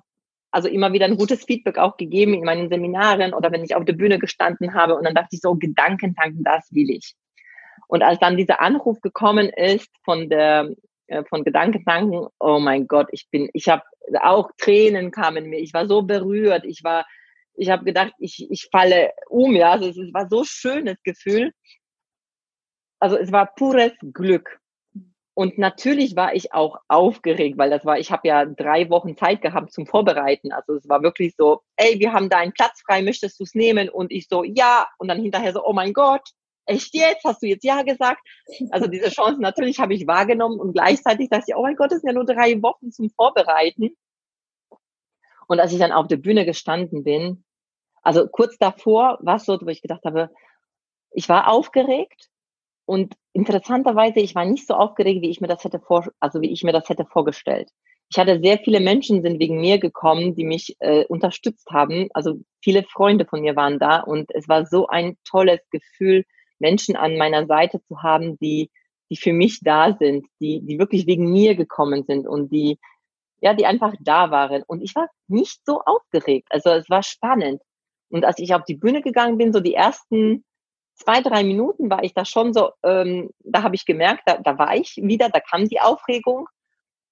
also 0.51 0.67
immer 0.67 0.93
wieder 0.93 1.07
ein 1.07 1.17
gutes 1.17 1.43
Feedback 1.43 1.79
auch 1.79 1.97
gegeben 1.97 2.35
in 2.35 2.43
meinen 2.43 2.69
Seminaren 2.69 3.33
oder 3.33 3.51
wenn 3.51 3.63
ich 3.63 3.73
auf 3.73 3.85
der 3.85 3.93
Bühne 3.93 4.19
gestanden 4.19 4.75
habe 4.75 4.93
und 4.93 5.05
dann 5.05 5.15
dachte 5.15 5.29
ich 5.31 5.41
so, 5.41 5.55
Gedankentanken, 5.55 6.43
das 6.43 6.71
will 6.71 6.91
ich. 6.91 7.15
Und 7.87 8.03
als 8.03 8.19
dann 8.19 8.37
dieser 8.37 8.61
Anruf 8.61 9.01
gekommen 9.01 9.49
ist 9.49 9.89
von 10.03 10.29
der 10.29 10.69
von 11.29 11.43
Gedankentanken, 11.43 12.27
oh 12.39 12.59
mein 12.59 12.87
Gott, 12.87 13.07
ich 13.11 13.27
bin, 13.29 13.49
ich 13.53 13.69
habe 13.69 13.83
auch 14.21 14.49
Tränen 14.57 15.11
kamen 15.11 15.47
mir, 15.47 15.59
ich 15.59 15.73
war 15.73 15.87
so 15.87 16.01
berührt, 16.01 16.65
ich 16.65 16.83
war, 16.83 17.05
ich 17.55 17.69
habe 17.69 17.85
gedacht, 17.85 18.13
ich, 18.19 18.49
ich 18.49 18.67
falle 18.71 19.11
um, 19.29 19.55
ja, 19.55 19.71
also 19.71 19.89
es 19.89 20.13
war 20.13 20.27
so 20.29 20.43
schönes 20.43 21.01
Gefühl. 21.03 21.51
Also 22.99 23.17
es 23.17 23.31
war 23.31 23.53
pures 23.55 23.93
Glück. 24.13 24.59
Und 25.37 25.57
natürlich 25.57 26.15
war 26.15 26.33
ich 26.33 26.53
auch 26.53 26.79
aufgeregt, 26.87 27.57
weil 27.57 27.69
das 27.69 27.85
war, 27.85 27.99
ich 27.99 28.09
habe 28.09 28.25
ja 28.27 28.45
drei 28.45 28.89
Wochen 28.89 29.17
Zeit 29.17 29.41
gehabt 29.41 29.73
zum 29.73 29.85
Vorbereiten. 29.85 30.53
Also 30.53 30.75
es 30.75 30.87
war 30.87 31.03
wirklich 31.03 31.35
so, 31.35 31.61
ey, 31.75 31.99
wir 31.99 32.13
haben 32.13 32.29
da 32.29 32.37
einen 32.37 32.53
Platz 32.53 32.81
frei, 32.85 33.01
möchtest 33.01 33.39
du 33.39 33.43
es 33.43 33.53
nehmen? 33.53 33.89
Und 33.89 34.13
ich 34.13 34.29
so, 34.29 34.45
ja. 34.45 34.87
Und 34.97 35.09
dann 35.09 35.21
hinterher 35.21 35.51
so, 35.51 35.65
oh 35.65 35.73
mein 35.73 35.91
Gott, 35.91 36.29
echt 36.65 36.93
jetzt? 36.93 37.23
Hast 37.23 37.41
du 37.41 37.47
jetzt 37.47 37.63
Ja 37.63 37.83
gesagt? 37.83 38.21
Also 38.71 38.87
diese 38.87 39.09
Chance 39.09 39.41
natürlich 39.41 39.79
habe 39.79 39.93
ich 39.93 40.07
wahrgenommen 40.07 40.59
und 40.59 40.73
gleichzeitig 40.73 41.29
dachte 41.29 41.45
ich, 41.47 41.55
oh 41.55 41.61
mein 41.61 41.75
Gott, 41.75 41.91
das 41.91 42.01
sind 42.01 42.09
ja 42.09 42.13
nur 42.13 42.25
drei 42.25 42.61
Wochen 42.61 42.91
zum 42.91 43.09
Vorbereiten. 43.09 43.95
Und 45.47 45.59
als 45.59 45.71
ich 45.71 45.79
dann 45.79 45.91
auf 45.91 46.07
der 46.07 46.17
Bühne 46.17 46.45
gestanden 46.45 47.03
bin, 47.03 47.43
also 48.01 48.27
kurz 48.27 48.57
davor 48.57 49.17
war 49.21 49.37
es 49.37 49.45
so, 49.45 49.59
wo 49.61 49.67
ich 49.67 49.81
gedacht 49.81 50.03
habe, 50.05 50.29
ich 51.11 51.29
war 51.29 51.49
aufgeregt 51.49 52.29
und 52.85 53.15
interessanterweise, 53.33 54.19
ich 54.19 54.35
war 54.35 54.45
nicht 54.45 54.67
so 54.67 54.75
aufgeregt, 54.75 55.21
wie 55.21 55.29
ich 55.29 55.41
mir 55.41 55.47
das 55.47 55.63
hätte 55.63 55.79
vor, 55.79 56.07
also 56.19 56.41
wie 56.41 56.51
ich 56.51 56.63
mir 56.63 56.73
das 56.73 56.89
hätte 56.89 57.05
vorgestellt. 57.05 57.69
Ich 58.09 58.19
hatte 58.19 58.39
sehr 58.39 58.59
viele 58.59 58.79
Menschen 58.79 59.23
sind 59.23 59.39
wegen 59.39 59.59
mir 59.59 59.79
gekommen, 59.79 60.35
die 60.35 60.43
mich 60.43 60.75
äh, 60.79 61.05
unterstützt 61.05 61.69
haben. 61.71 62.09
Also 62.13 62.39
viele 62.63 62.83
Freunde 62.83 63.25
von 63.25 63.41
mir 63.41 63.55
waren 63.55 63.79
da 63.79 64.01
und 64.01 64.29
es 64.35 64.47
war 64.47 64.67
so 64.67 64.87
ein 64.87 65.17
tolles 65.23 65.59
Gefühl, 65.71 66.23
Menschen 66.59 66.95
an 66.95 67.17
meiner 67.17 67.45
Seite 67.45 67.81
zu 67.87 68.01
haben, 68.01 68.37
die, 68.39 68.69
die 69.09 69.17
für 69.17 69.33
mich 69.33 69.59
da 69.61 69.95
sind, 69.97 70.25
die, 70.39 70.61
die 70.61 70.79
wirklich 70.79 71.07
wegen 71.07 71.31
mir 71.31 71.55
gekommen 71.55 72.03
sind 72.03 72.27
und 72.27 72.51
die, 72.51 72.79
ja, 73.41 73.53
die 73.53 73.65
einfach 73.65 73.93
da 73.99 74.31
waren. 74.31 74.63
Und 74.65 74.81
ich 74.81 74.95
war 74.95 75.09
nicht 75.27 75.61
so 75.65 75.81
aufgeregt. 75.85 76.47
Also 76.49 76.71
es 76.71 76.89
war 76.89 77.03
spannend. 77.03 77.61
Und 78.09 78.25
als 78.25 78.39
ich 78.39 78.53
auf 78.53 78.63
die 78.63 78.75
Bühne 78.75 79.01
gegangen 79.01 79.37
bin, 79.37 79.53
so 79.53 79.59
die 79.59 79.73
ersten 79.73 80.43
zwei, 80.95 81.21
drei 81.21 81.43
Minuten 81.43 81.89
war 81.89 82.03
ich 82.03 82.13
da 82.13 82.25
schon 82.25 82.53
so, 82.53 82.71
ähm, 82.83 83.29
da 83.39 83.63
habe 83.63 83.75
ich 83.75 83.85
gemerkt, 83.85 84.23
da, 84.25 84.37
da 84.37 84.57
war 84.57 84.75
ich 84.75 84.95
wieder, 84.97 85.29
da 85.29 85.39
kam 85.39 85.67
die 85.67 85.81
Aufregung. 85.81 86.47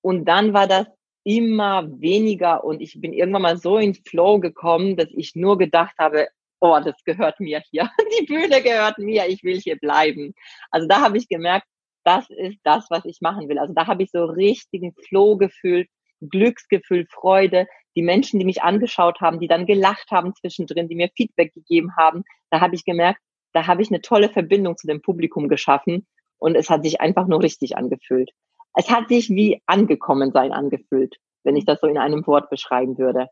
Und 0.01 0.25
dann 0.25 0.53
war 0.53 0.67
das 0.67 0.87
immer 1.23 1.87
weniger 2.01 2.63
und 2.63 2.81
ich 2.81 2.99
bin 2.99 3.13
irgendwann 3.13 3.41
mal 3.41 3.57
so 3.57 3.77
in 3.77 3.93
Flow 3.93 4.39
gekommen, 4.39 4.97
dass 4.97 5.07
ich 5.11 5.35
nur 5.35 5.57
gedacht 5.57 5.95
habe, 5.97 6.27
oh, 6.63 6.79
das 6.79 6.95
gehört 7.03 7.39
mir 7.41 7.61
hier. 7.69 7.89
Die 8.19 8.25
Bühne 8.25 8.61
gehört 8.61 8.97
mir, 8.97 9.27
ich 9.27 9.43
will 9.43 9.59
hier 9.59 9.77
bleiben. 9.77 10.33
Also 10.71 10.87
da 10.87 11.01
habe 11.01 11.17
ich 11.17 11.27
gemerkt, 11.27 11.67
das 12.05 12.25
ist 12.29 12.57
das, 12.63 12.87
was 12.89 13.03
ich 13.05 13.19
machen 13.19 13.49
will. 13.49 13.59
Also 13.59 13.73
da 13.73 13.85
habe 13.85 14.03
ich 14.03 14.11
so 14.11 14.23
richtigen 14.23 14.93
Flow 15.07 15.37
gefühlt, 15.37 15.89
Glücksgefühl, 16.21 17.05
Freude. 17.09 17.67
Die 17.95 18.01
Menschen, 18.01 18.39
die 18.39 18.45
mich 18.45 18.63
angeschaut 18.63 19.19
haben, 19.19 19.39
die 19.39 19.47
dann 19.47 19.65
gelacht 19.65 20.09
haben 20.09 20.33
zwischendrin, 20.35 20.87
die 20.87 20.95
mir 20.95 21.09
Feedback 21.15 21.53
gegeben 21.53 21.95
haben, 21.97 22.23
da 22.49 22.61
habe 22.61 22.75
ich 22.75 22.85
gemerkt, 22.85 23.19
da 23.51 23.67
habe 23.67 23.81
ich 23.81 23.89
eine 23.89 24.01
tolle 24.01 24.29
Verbindung 24.29 24.77
zu 24.77 24.87
dem 24.87 25.01
Publikum 25.01 25.49
geschaffen 25.49 26.07
und 26.37 26.55
es 26.55 26.69
hat 26.69 26.83
sich 26.83 27.01
einfach 27.01 27.27
nur 27.27 27.43
richtig 27.43 27.77
angefühlt. 27.77 28.31
Es 28.73 28.89
hat 28.89 29.09
sich 29.09 29.29
wie 29.29 29.61
angekommen 29.65 30.31
sein 30.31 30.53
angefühlt, 30.53 31.17
wenn 31.43 31.57
ich 31.57 31.65
das 31.65 31.81
so 31.81 31.87
in 31.87 31.97
einem 31.97 32.25
Wort 32.25 32.49
beschreiben 32.49 32.97
würde. 32.97 33.27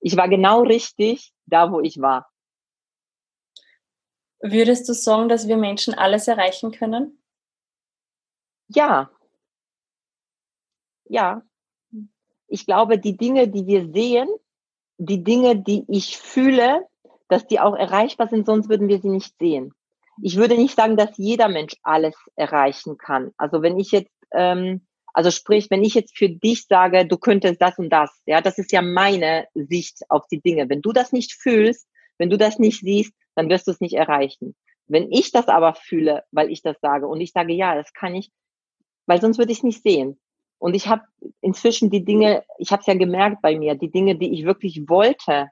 Ich 0.00 0.16
war 0.16 0.28
genau 0.28 0.62
richtig 0.62 1.32
da, 1.46 1.72
wo 1.72 1.80
ich 1.80 2.00
war. 2.00 2.28
Würdest 4.40 4.88
du 4.88 4.92
sagen, 4.92 5.28
dass 5.28 5.48
wir 5.48 5.56
Menschen 5.56 5.94
alles 5.94 6.28
erreichen 6.28 6.70
können? 6.70 7.18
Ja. 8.68 9.10
Ja. 11.08 11.42
Ich 12.46 12.64
glaube, 12.64 12.98
die 12.98 13.16
Dinge, 13.16 13.48
die 13.48 13.66
wir 13.66 13.90
sehen, 13.92 14.28
die 14.98 15.22
Dinge, 15.22 15.56
die 15.56 15.84
ich 15.88 16.18
fühle, 16.18 16.86
dass 17.28 17.46
die 17.46 17.60
auch 17.60 17.74
erreichbar 17.74 18.28
sind, 18.28 18.46
sonst 18.46 18.68
würden 18.68 18.88
wir 18.88 19.00
sie 19.00 19.10
nicht 19.10 19.34
sehen. 19.38 19.72
Ich 20.22 20.36
würde 20.36 20.56
nicht 20.56 20.76
sagen, 20.76 20.96
dass 20.96 21.16
jeder 21.16 21.48
Mensch 21.48 21.74
alles 21.82 22.16
erreichen 22.36 22.96
kann. 22.98 23.32
Also 23.36 23.62
wenn 23.62 23.78
ich 23.78 23.92
jetzt, 23.92 24.12
ähm, 24.32 24.86
also 25.12 25.30
sprich, 25.30 25.70
wenn 25.70 25.84
ich 25.84 25.94
jetzt 25.94 26.16
für 26.16 26.28
dich 26.28 26.66
sage, 26.66 27.06
du 27.06 27.18
könntest 27.18 27.60
das 27.60 27.78
und 27.78 27.90
das, 27.90 28.10
ja, 28.26 28.40
das 28.40 28.58
ist 28.58 28.72
ja 28.72 28.82
meine 28.82 29.46
Sicht 29.54 30.02
auf 30.08 30.26
die 30.28 30.40
Dinge. 30.40 30.68
Wenn 30.68 30.82
du 30.82 30.92
das 30.92 31.12
nicht 31.12 31.34
fühlst, 31.34 31.86
wenn 32.18 32.30
du 32.30 32.38
das 32.38 32.58
nicht 32.58 32.80
siehst, 32.80 33.12
dann 33.38 33.48
wirst 33.48 33.68
du 33.68 33.70
es 33.70 33.80
nicht 33.80 33.94
erreichen. 33.94 34.56
Wenn 34.88 35.12
ich 35.12 35.30
das 35.30 35.46
aber 35.48 35.74
fühle, 35.74 36.24
weil 36.32 36.50
ich 36.50 36.62
das 36.62 36.80
sage 36.80 37.06
und 37.06 37.20
ich 37.20 37.32
sage, 37.32 37.52
ja, 37.52 37.74
das 37.74 37.92
kann 37.92 38.14
ich, 38.14 38.30
weil 39.06 39.20
sonst 39.20 39.38
würde 39.38 39.52
ich 39.52 39.58
es 39.58 39.64
nicht 39.64 39.82
sehen. 39.82 40.18
Und 40.58 40.74
ich 40.74 40.88
habe 40.88 41.02
inzwischen 41.40 41.88
die 41.88 42.04
Dinge, 42.04 42.44
ich 42.58 42.72
habe 42.72 42.80
es 42.80 42.86
ja 42.86 42.94
gemerkt 42.94 43.40
bei 43.40 43.56
mir, 43.56 43.76
die 43.76 43.90
Dinge, 43.90 44.16
die 44.16 44.32
ich 44.32 44.44
wirklich 44.44 44.88
wollte 44.88 45.48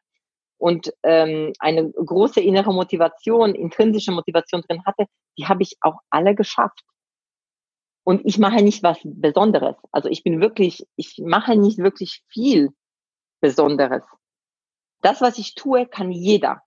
und 0.58 0.92
ähm, 1.04 1.52
eine 1.60 1.90
große 1.92 2.40
innere 2.40 2.74
Motivation, 2.74 3.54
intrinsische 3.54 4.10
Motivation 4.10 4.62
drin 4.62 4.84
hatte, 4.84 5.06
die 5.38 5.46
habe 5.46 5.62
ich 5.62 5.76
auch 5.80 6.00
alle 6.10 6.34
geschafft. 6.34 6.82
Und 8.02 8.22
ich 8.24 8.38
mache 8.38 8.62
nicht 8.62 8.82
was 8.82 8.98
Besonderes. 9.04 9.76
Also 9.92 10.08
ich 10.08 10.24
bin 10.24 10.40
wirklich, 10.40 10.86
ich 10.96 11.20
mache 11.24 11.56
nicht 11.56 11.78
wirklich 11.78 12.24
viel 12.28 12.70
Besonderes. 13.40 14.02
Das, 15.02 15.20
was 15.20 15.38
ich 15.38 15.54
tue, 15.54 15.86
kann 15.86 16.10
jeder. 16.10 16.62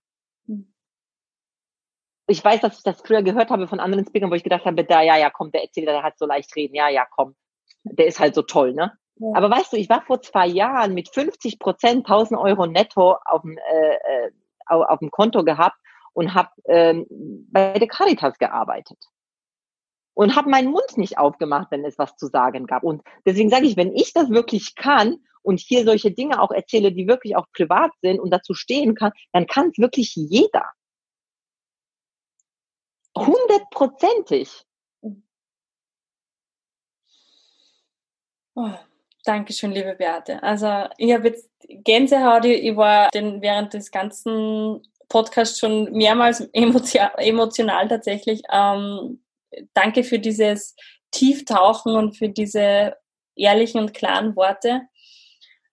Ich 2.30 2.44
weiß, 2.44 2.60
dass 2.60 2.78
ich 2.78 2.84
das 2.84 3.02
früher 3.04 3.22
gehört 3.22 3.50
habe 3.50 3.66
von 3.66 3.80
anderen 3.80 4.06
Speakern, 4.06 4.30
wo 4.30 4.34
ich 4.34 4.44
gedacht 4.44 4.64
habe, 4.64 4.84
da, 4.84 5.02
ja, 5.02 5.16
ja, 5.16 5.30
komm, 5.30 5.50
der 5.50 5.62
Erzähler, 5.62 5.92
der 5.92 6.02
hat 6.04 6.16
so 6.16 6.26
leicht 6.26 6.54
reden. 6.54 6.74
Ja, 6.76 6.88
ja, 6.88 7.04
komm. 7.10 7.34
Der 7.82 8.06
ist 8.06 8.20
halt 8.20 8.34
so 8.34 8.42
toll, 8.42 8.72
ne? 8.72 8.92
Ja. 9.16 9.28
Aber 9.34 9.50
weißt 9.50 9.72
du, 9.72 9.76
ich 9.76 9.88
war 9.88 10.02
vor 10.02 10.22
zwei 10.22 10.46
Jahren 10.46 10.94
mit 10.94 11.08
50 11.12 11.58
Prozent 11.58 12.06
1000 12.06 12.38
Euro 12.40 12.66
netto 12.66 13.16
auf 13.24 13.42
dem, 13.42 13.58
äh, 13.58 14.26
äh 14.26 14.30
auf 14.66 15.00
dem 15.00 15.10
Konto 15.10 15.42
gehabt 15.42 15.76
und 16.12 16.32
habe 16.32 16.50
ähm, 16.66 17.06
bei 17.50 17.76
der 17.76 17.88
Caritas 17.88 18.38
gearbeitet 18.38 18.98
und 20.14 20.36
habe 20.36 20.48
meinen 20.48 20.70
Mund 20.70 20.96
nicht 20.96 21.18
aufgemacht, 21.18 21.72
wenn 21.72 21.84
es 21.84 21.98
was 21.98 22.14
zu 22.16 22.26
sagen 22.26 22.66
gab. 22.66 22.84
Und 22.84 23.02
deswegen 23.26 23.50
sage 23.50 23.66
ich, 23.66 23.76
wenn 23.76 23.94
ich 23.96 24.12
das 24.12 24.30
wirklich 24.30 24.76
kann 24.76 25.16
und 25.42 25.58
hier 25.58 25.84
solche 25.84 26.12
Dinge 26.12 26.40
auch 26.40 26.52
erzähle, 26.52 26.92
die 26.92 27.08
wirklich 27.08 27.36
auch 27.36 27.46
privat 27.52 27.90
sind 28.02 28.20
und 28.20 28.30
dazu 28.30 28.54
stehen 28.54 28.94
kann, 28.94 29.12
dann 29.32 29.46
kann 29.46 29.70
es 29.70 29.78
wirklich 29.78 30.14
jeder. 30.14 30.66
Hundertprozentig. 33.26 34.64
Oh. 38.54 38.70
Dankeschön, 39.24 39.72
liebe 39.72 39.94
Beate. 39.94 40.42
Also 40.42 40.88
ich 40.96 41.12
habe 41.12 41.28
jetzt 41.28 41.50
Gänsehaut, 41.68 42.46
ich 42.46 42.74
war 42.74 43.08
den, 43.10 43.42
während 43.42 43.74
des 43.74 43.90
ganzen 43.90 44.82
Podcasts 45.08 45.58
schon 45.58 45.92
mehrmals 45.92 46.40
emotional, 46.52 47.12
emotional 47.18 47.88
tatsächlich. 47.88 48.42
Ähm, 48.50 49.22
danke 49.74 50.04
für 50.04 50.18
dieses 50.18 50.74
Tieftauchen 51.10 51.96
und 51.96 52.16
für 52.16 52.28
diese 52.28 52.96
ehrlichen 53.36 53.80
und 53.80 53.94
klaren 53.94 54.36
Worte. 54.36 54.82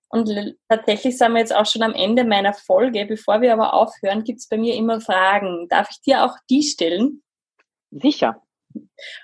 Und 0.09 0.29
tatsächlich 0.69 1.17
sind 1.17 1.33
wir 1.33 1.39
jetzt 1.39 1.55
auch 1.55 1.65
schon 1.65 1.83
am 1.83 1.93
Ende 1.93 2.23
meiner 2.23 2.53
Folge. 2.53 3.05
Bevor 3.05 3.41
wir 3.41 3.53
aber 3.53 3.73
aufhören, 3.73 4.23
gibt 4.23 4.39
es 4.39 4.47
bei 4.47 4.57
mir 4.57 4.75
immer 4.75 5.01
Fragen. 5.01 5.67
Darf 5.69 5.89
ich 5.91 6.01
dir 6.01 6.23
auch 6.25 6.35
die 6.49 6.63
stellen? 6.63 7.21
Sicher. 7.91 8.41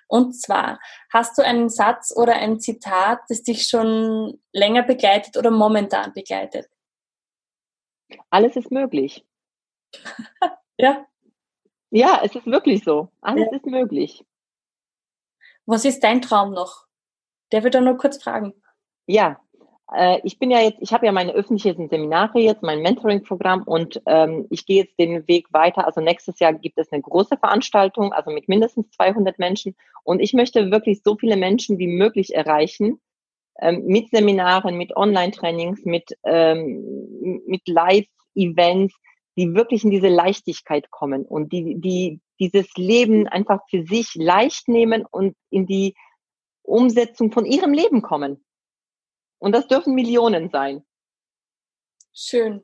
Und 0.07 0.33
zwar, 0.33 0.79
hast 1.11 1.37
du 1.37 1.43
einen 1.43 1.69
Satz 1.69 2.13
oder 2.15 2.35
ein 2.35 2.59
Zitat, 2.59 3.19
das 3.29 3.43
dich 3.43 3.67
schon 3.67 4.41
länger 4.51 4.83
begleitet 4.83 5.37
oder 5.37 5.51
momentan 5.51 6.13
begleitet? 6.13 6.69
Alles 8.29 8.55
ist 8.55 8.71
möglich. 8.71 9.25
ja. 10.77 11.05
Ja, 11.91 12.21
es 12.23 12.35
ist 12.35 12.47
wirklich 12.47 12.83
so. 12.83 13.09
Alles 13.21 13.47
ja. 13.51 13.57
ist 13.57 13.65
möglich. 13.65 14.25
Was 15.65 15.85
ist 15.85 16.03
dein 16.03 16.21
Traum 16.21 16.53
noch? 16.53 16.87
Der 17.51 17.63
wird 17.63 17.75
dann 17.75 17.85
nur 17.85 17.97
kurz 17.97 18.21
fragen. 18.21 18.53
Ja, 19.05 19.39
ich 20.23 20.39
bin 20.39 20.49
ja 20.49 20.59
jetzt, 20.59 20.77
ich 20.81 20.93
habe 20.93 21.05
ja 21.05 21.11
meine 21.11 21.33
öffentlichen 21.33 21.89
Seminare 21.89 22.39
jetzt, 22.39 22.63
mein 22.63 22.81
Mentoring-Programm 22.81 23.63
und 23.63 24.01
ähm, 24.05 24.47
ich 24.49 24.65
gehe 24.65 24.83
jetzt 24.83 24.97
den 24.97 25.27
Weg 25.27 25.47
weiter. 25.51 25.85
Also 25.85 26.01
nächstes 26.01 26.39
Jahr 26.39 26.53
gibt 26.53 26.79
es 26.79 26.91
eine 26.91 27.01
große 27.01 27.37
Veranstaltung, 27.37 28.13
also 28.13 28.31
mit 28.31 28.47
mindestens 28.47 28.89
200 28.91 29.37
Menschen 29.39 29.75
und 30.03 30.19
ich 30.19 30.33
möchte 30.33 30.71
wirklich 30.71 31.01
so 31.03 31.15
viele 31.17 31.35
Menschen 31.35 31.79
wie 31.79 31.87
möglich 31.87 32.33
erreichen 32.33 33.01
ähm, 33.59 33.85
mit 33.85 34.09
Seminaren, 34.09 34.77
mit 34.77 34.95
Online-Trainings, 34.95 35.85
mit 35.85 36.17
ähm, 36.23 37.41
mit 37.45 37.67
Live-Events, 37.67 38.95
die 39.37 39.53
wirklich 39.53 39.83
in 39.83 39.91
diese 39.91 40.09
Leichtigkeit 40.09 40.89
kommen 40.91 41.25
und 41.25 41.51
die 41.51 41.79
die 41.79 42.19
dieses 42.39 42.73
Leben 42.75 43.27
einfach 43.27 43.61
für 43.69 43.83
sich 43.83 44.15
leicht 44.15 44.67
nehmen 44.67 45.05
und 45.09 45.35
in 45.49 45.67
die 45.67 45.93
Umsetzung 46.63 47.31
von 47.31 47.45
ihrem 47.45 47.73
Leben 47.73 48.01
kommen. 48.01 48.43
Und 49.43 49.51
das 49.51 49.67
dürfen 49.67 49.93
Millionen 49.93 50.49
sein. 50.49 50.85
Schön. 52.13 52.61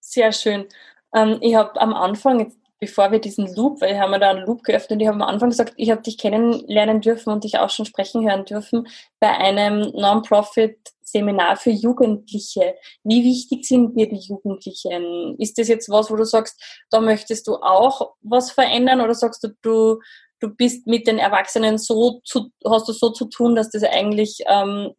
Sehr 0.00 0.32
schön. 0.32 0.66
Ähm, 1.14 1.38
ich 1.40 1.54
habe 1.54 1.80
am 1.80 1.94
Anfang, 1.94 2.52
bevor 2.80 3.12
wir 3.12 3.20
diesen 3.20 3.54
Loop, 3.54 3.80
weil 3.80 3.94
wir 3.94 4.00
haben 4.00 4.20
da 4.20 4.30
einen 4.30 4.44
Loop 4.44 4.64
geöffnet, 4.64 5.00
ich 5.00 5.06
habe 5.06 5.22
am 5.22 5.28
Anfang 5.28 5.50
gesagt, 5.50 5.72
ich 5.76 5.92
habe 5.92 6.02
dich 6.02 6.18
kennenlernen 6.18 7.00
dürfen 7.00 7.32
und 7.32 7.44
dich 7.44 7.58
auch 7.58 7.70
schon 7.70 7.86
sprechen 7.86 8.28
hören 8.28 8.44
dürfen 8.44 8.88
bei 9.20 9.30
einem 9.38 9.92
Non-Profit-Seminar 9.94 11.58
für 11.58 11.70
Jugendliche. 11.70 12.74
Wie 13.04 13.22
wichtig 13.22 13.64
sind 13.64 13.96
dir 13.96 14.08
die 14.08 14.18
Jugendlichen? 14.18 15.36
Ist 15.38 15.58
das 15.58 15.68
jetzt 15.68 15.88
was, 15.90 16.10
wo 16.10 16.16
du 16.16 16.24
sagst, 16.24 16.60
da 16.90 17.00
möchtest 17.00 17.46
du 17.46 17.54
auch 17.54 18.14
was 18.20 18.50
verändern 18.50 19.00
oder 19.00 19.14
sagst 19.14 19.44
du, 19.44 19.50
du, 19.62 20.00
du 20.40 20.48
bist 20.48 20.88
mit 20.88 21.06
den 21.06 21.20
Erwachsenen 21.20 21.78
so 21.78 22.20
zu, 22.24 22.50
hast 22.68 22.88
du 22.88 22.92
so 22.92 23.10
zu 23.10 23.26
tun, 23.26 23.54
dass 23.54 23.70
das 23.70 23.84
eigentlich 23.84 24.40
ähm, 24.48 24.92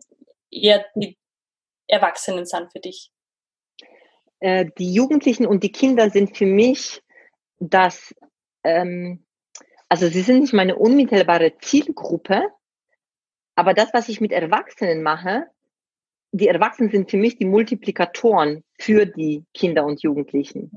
eher 0.52 0.86
die 0.96 1.18
Erwachsenen 1.88 2.46
sind 2.46 2.72
für 2.72 2.80
dich? 2.80 3.12
Äh, 4.40 4.66
die 4.78 4.94
Jugendlichen 4.94 5.46
und 5.46 5.64
die 5.64 5.72
Kinder 5.72 6.10
sind 6.10 6.38
für 6.38 6.46
mich 6.46 7.02
das, 7.60 8.14
ähm, 8.64 9.26
also 9.90 10.08
sie 10.08 10.22
sind 10.22 10.42
nicht 10.42 10.54
meine 10.54 10.76
unmittelbare 10.76 11.58
Zielgruppe, 11.60 12.50
aber 13.56 13.74
das, 13.74 13.94
was 13.94 14.10
ich 14.10 14.20
mit 14.20 14.32
Erwachsenen 14.32 15.02
mache, 15.02 15.48
die 16.32 16.50
Erwachsenen 16.50 16.92
sind 16.92 17.10
für 17.10 17.18
mich 17.18 17.38
die 17.38 17.46
Multiplikatoren 17.46 18.64
für 18.78 19.06
die 19.06 19.46
Kinder 19.54 19.86
und 19.86 20.04
Jugendlichen, 20.04 20.72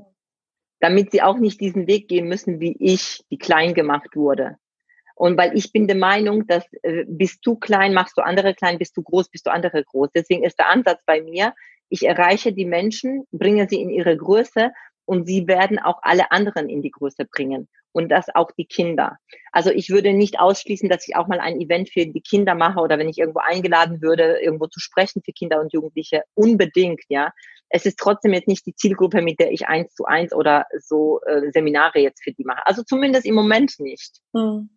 damit 0.79 1.11
sie 1.11 1.21
auch 1.21 1.37
nicht 1.37 1.59
diesen 1.59 1.85
Weg 1.85 2.07
gehen 2.07 2.29
müssen, 2.29 2.61
wie 2.61 2.77
ich, 2.79 3.25
die 3.29 3.37
klein 3.37 3.73
gemacht 3.73 4.15
wurde. 4.15 4.57
Und 5.19 5.37
weil 5.37 5.57
ich 5.57 5.73
bin 5.73 5.85
der 5.85 5.97
Meinung, 5.97 6.47
dass 6.47 6.63
äh, 6.81 7.03
bist 7.05 7.39
du 7.43 7.57
klein, 7.57 7.93
machst 7.93 8.17
du 8.17 8.21
andere 8.21 8.53
klein, 8.53 8.77
bist 8.77 8.95
du 8.95 9.03
groß, 9.03 9.27
bist 9.27 9.45
du 9.45 9.51
andere 9.51 9.83
groß. 9.83 10.07
Deswegen 10.15 10.45
ist 10.45 10.57
der 10.57 10.69
Ansatz 10.69 11.01
bei 11.05 11.21
mir, 11.21 11.53
ich 11.89 12.03
erreiche 12.07 12.53
die 12.53 12.65
Menschen, 12.65 13.25
bringe 13.33 13.67
sie 13.67 13.81
in 13.81 13.89
ihre 13.89 14.15
Größe 14.15 14.71
und 15.03 15.27
sie 15.27 15.45
werden 15.45 15.77
auch 15.77 15.99
alle 16.03 16.31
anderen 16.31 16.69
in 16.69 16.81
die 16.81 16.91
Größe 16.91 17.25
bringen. 17.25 17.67
Und 17.91 18.07
das 18.07 18.27
auch 18.33 18.51
die 18.51 18.63
Kinder. 18.63 19.17
Also 19.51 19.71
ich 19.71 19.89
würde 19.89 20.13
nicht 20.13 20.39
ausschließen, 20.39 20.87
dass 20.87 21.05
ich 21.05 21.17
auch 21.17 21.27
mal 21.27 21.41
ein 21.41 21.59
Event 21.59 21.89
für 21.89 22.05
die 22.05 22.21
Kinder 22.21 22.55
mache 22.55 22.79
oder 22.79 22.97
wenn 22.97 23.09
ich 23.09 23.17
irgendwo 23.17 23.39
eingeladen 23.39 24.01
würde, 24.01 24.39
irgendwo 24.41 24.67
zu 24.67 24.79
sprechen 24.79 25.21
für 25.25 25.33
Kinder 25.33 25.59
und 25.59 25.73
Jugendliche. 25.73 26.23
Unbedingt, 26.33 27.01
ja. 27.09 27.33
Es 27.67 27.85
ist 27.85 27.99
trotzdem 27.99 28.31
jetzt 28.31 28.47
nicht 28.47 28.65
die 28.65 28.75
Zielgruppe, 28.75 29.21
mit 29.21 29.41
der 29.41 29.51
ich 29.51 29.67
eins 29.67 29.93
zu 29.95 30.05
eins 30.05 30.33
oder 30.33 30.65
so 30.79 31.19
äh, 31.25 31.51
Seminare 31.51 31.99
jetzt 31.99 32.23
für 32.23 32.31
die 32.31 32.45
mache. 32.45 32.65
Also 32.65 32.83
zumindest 32.83 33.25
im 33.25 33.35
Moment 33.35 33.79
nicht. 33.79 34.21
Hm. 34.33 34.69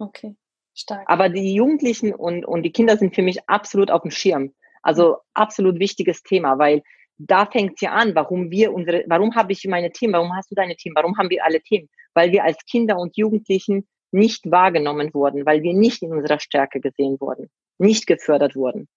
Okay, 0.00 0.34
stark. 0.74 1.04
Aber 1.08 1.28
die 1.28 1.54
Jugendlichen 1.54 2.14
und, 2.14 2.46
und 2.46 2.62
die 2.62 2.72
Kinder 2.72 2.96
sind 2.96 3.14
für 3.14 3.22
mich 3.22 3.48
absolut 3.48 3.90
auf 3.90 4.02
dem 4.02 4.10
Schirm. 4.10 4.54
Also 4.82 5.18
absolut 5.34 5.78
wichtiges 5.78 6.22
Thema, 6.22 6.58
weil 6.58 6.82
da 7.18 7.44
fängt 7.44 7.74
es 7.74 7.82
ja 7.82 7.92
an, 7.92 8.14
warum 8.14 8.50
wir 8.50 8.72
unsere, 8.72 9.04
warum 9.06 9.34
habe 9.34 9.52
ich 9.52 9.66
meine 9.66 9.92
Themen, 9.92 10.14
warum 10.14 10.34
hast 10.34 10.50
du 10.50 10.54
deine 10.54 10.74
Themen, 10.74 10.96
warum 10.96 11.18
haben 11.18 11.28
wir 11.28 11.44
alle 11.44 11.60
Themen? 11.60 11.90
Weil 12.14 12.32
wir 12.32 12.44
als 12.44 12.64
Kinder 12.64 12.96
und 12.96 13.14
Jugendlichen 13.18 13.86
nicht 14.10 14.50
wahrgenommen 14.50 15.12
wurden, 15.12 15.44
weil 15.44 15.62
wir 15.62 15.74
nicht 15.74 16.02
in 16.02 16.12
unserer 16.12 16.40
Stärke 16.40 16.80
gesehen 16.80 17.20
wurden, 17.20 17.50
nicht 17.76 18.06
gefördert 18.06 18.56
wurden. 18.56 18.88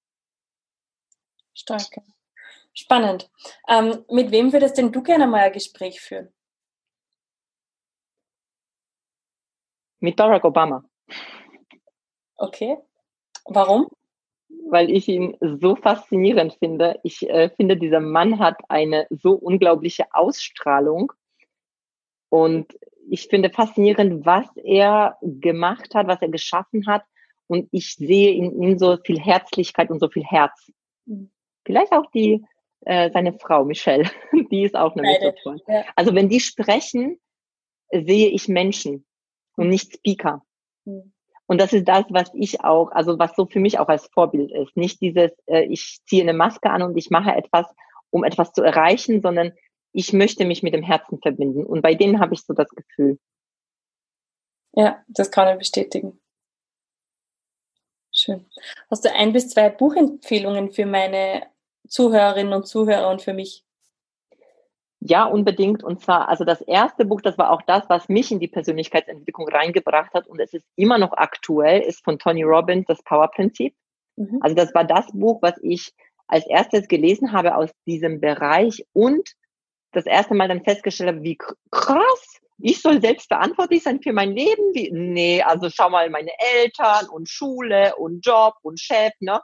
Stark. 1.53 1.81
Spannend. 2.73 3.29
Ähm, 3.67 4.05
mit 4.09 4.31
wem 4.31 4.53
würdest 4.53 4.77
denn 4.77 4.91
du 4.91 5.03
gerne 5.03 5.27
mal 5.27 5.41
ein 5.41 5.51
Gespräch 5.51 5.99
führen? 5.99 6.33
Mit 9.99 10.15
Barack 10.15 10.43
Obama. 10.43 10.83
Okay. 12.37 12.77
Warum? 13.45 13.87
Weil 14.69 14.89
ich 14.89 15.07
ihn 15.07 15.37
so 15.39 15.75
faszinierend 15.75 16.53
finde. 16.53 16.99
Ich 17.03 17.27
äh, 17.29 17.49
finde, 17.49 17.77
dieser 17.77 17.99
Mann 17.99 18.39
hat 18.39 18.57
eine 18.69 19.07
so 19.09 19.33
unglaubliche 19.33 20.05
Ausstrahlung. 20.13 21.11
Und 22.29 22.77
ich 23.09 23.27
finde 23.27 23.49
faszinierend, 23.49 24.25
was 24.25 24.45
er 24.55 25.17
gemacht 25.21 25.93
hat, 25.93 26.07
was 26.07 26.21
er 26.21 26.29
geschaffen 26.29 26.87
hat. 26.87 27.03
Und 27.47 27.67
ich 27.71 27.95
sehe 27.95 28.33
in 28.33 28.61
ihm 28.61 28.77
so 28.77 28.97
viel 28.97 29.19
Herzlichkeit 29.19 29.89
und 29.89 29.99
so 29.99 30.09
viel 30.09 30.23
Herz. 30.23 30.71
Mhm. 31.05 31.29
Vielleicht 31.65 31.91
auch 31.91 32.09
die 32.11 32.45
äh, 32.85 33.11
seine 33.11 33.33
Frau 33.33 33.65
Michelle. 33.65 34.09
Die 34.51 34.63
ist 34.63 34.75
auch 34.75 34.93
so 34.95 35.33
toll. 35.43 35.61
Ja. 35.67 35.85
Also 35.95 36.13
wenn 36.15 36.29
die 36.29 36.39
sprechen, 36.39 37.19
sehe 37.91 38.29
ich 38.29 38.47
Menschen 38.47 39.05
und 39.55 39.69
nicht 39.69 39.93
Speaker. 39.93 40.43
Mhm. 40.86 41.13
Und 41.46 41.60
das 41.60 41.74
ist 41.74 41.88
das, 41.88 42.06
was 42.10 42.32
ich 42.34 42.62
auch, 42.63 42.91
also 42.91 43.19
was 43.19 43.36
so 43.36 43.46
für 43.46 43.60
mich 43.60 43.78
auch 43.78 43.89
als 43.89 44.08
Vorbild 44.08 44.52
ist. 44.52 44.76
Nicht 44.78 45.02
dieses, 45.02 45.32
äh, 45.46 45.65
ich 45.65 46.00
ziehe 46.06 46.24
eine 46.24 46.34
Maske 46.34 46.69
an 46.69 46.82
und 46.82 46.98
ich 46.98 47.10
mache 47.10 47.32
etwas, 47.32 47.65
um 48.12 48.24
etwas 48.24 48.54
zu 48.54 48.63
erreichen, 48.63 49.22
sondern 49.22 49.52
ich 49.91 50.13
möchte 50.13 50.46
mich 50.46 50.63
mit 50.63 50.74
dem 50.74 50.84
Herzen 50.84 51.19
verbinden. 51.22 51.65
Und 51.65 51.82
bei 51.82 51.96
denen 51.96 52.19
habe 52.19 52.34
ich 52.34 52.41
so 52.41 52.54
das 52.54 52.69
Gefühl. 52.69 53.19
Ja, 54.74 55.04
das 55.08 55.30
kann 55.30 55.52
ich 55.54 55.60
bestätigen. 55.60 56.19
Schön. 58.12 58.46
Hast 58.89 59.06
du 59.06 59.12
ein 59.12 59.34
bis 59.34 59.50
zwei 59.50 59.69
Buchempfehlungen 59.69 60.72
für 60.72 60.86
meine 60.86 61.48
Zuhörerinnen 61.88 62.54
und 62.54 62.67
Zuhörer 62.67 63.10
und 63.10 63.22
für 63.22 63.34
mich? 63.34 63.65
Ja, 65.05 65.25
unbedingt. 65.25 65.83
Und 65.83 66.01
zwar, 66.01 66.29
also 66.29 66.45
das 66.45 66.61
erste 66.61 67.03
Buch, 67.03 67.19
das 67.19 67.37
war 67.37 67.51
auch 67.51 67.61
das, 67.63 67.83
was 67.89 68.07
mich 68.07 68.31
in 68.31 68.39
die 68.39 68.47
Persönlichkeitsentwicklung 68.47 69.49
reingebracht 69.49 70.13
hat 70.13 70.27
und 70.27 70.39
es 70.39 70.53
ist 70.53 70.65
immer 70.77 70.97
noch 70.97 71.11
aktuell, 71.11 71.81
ist 71.81 72.03
von 72.05 72.19
Tony 72.19 72.43
Robbins, 72.43 72.85
das 72.87 73.03
Power-Prinzip. 73.03 73.75
Mhm. 74.15 74.39
Also 74.41 74.55
das 74.55 74.73
war 74.73 74.85
das 74.85 75.07
Buch, 75.11 75.41
was 75.41 75.55
ich 75.61 75.91
als 76.27 76.47
erstes 76.47 76.87
gelesen 76.87 77.33
habe 77.33 77.57
aus 77.57 77.69
diesem 77.85 78.21
Bereich 78.21 78.85
und 78.93 79.29
das 79.91 80.05
erste 80.05 80.35
Mal 80.35 80.47
dann 80.47 80.63
festgestellt 80.63 81.09
habe, 81.09 81.23
wie 81.23 81.37
krass, 81.69 82.39
ich 82.59 82.81
soll 82.81 83.01
selbst 83.01 83.27
verantwortlich 83.27 83.83
sein 83.83 84.01
für 84.01 84.13
mein 84.13 84.31
Leben. 84.31 84.73
Wie, 84.73 84.89
nee, 84.89 85.41
also 85.41 85.69
schau 85.69 85.89
mal, 85.89 86.09
meine 86.09 86.31
Eltern 86.55 87.09
und 87.09 87.27
Schule 87.27 87.93
und 87.97 88.25
Job 88.25 88.53
und 88.61 88.79
Chef, 88.79 89.11
ne? 89.19 89.41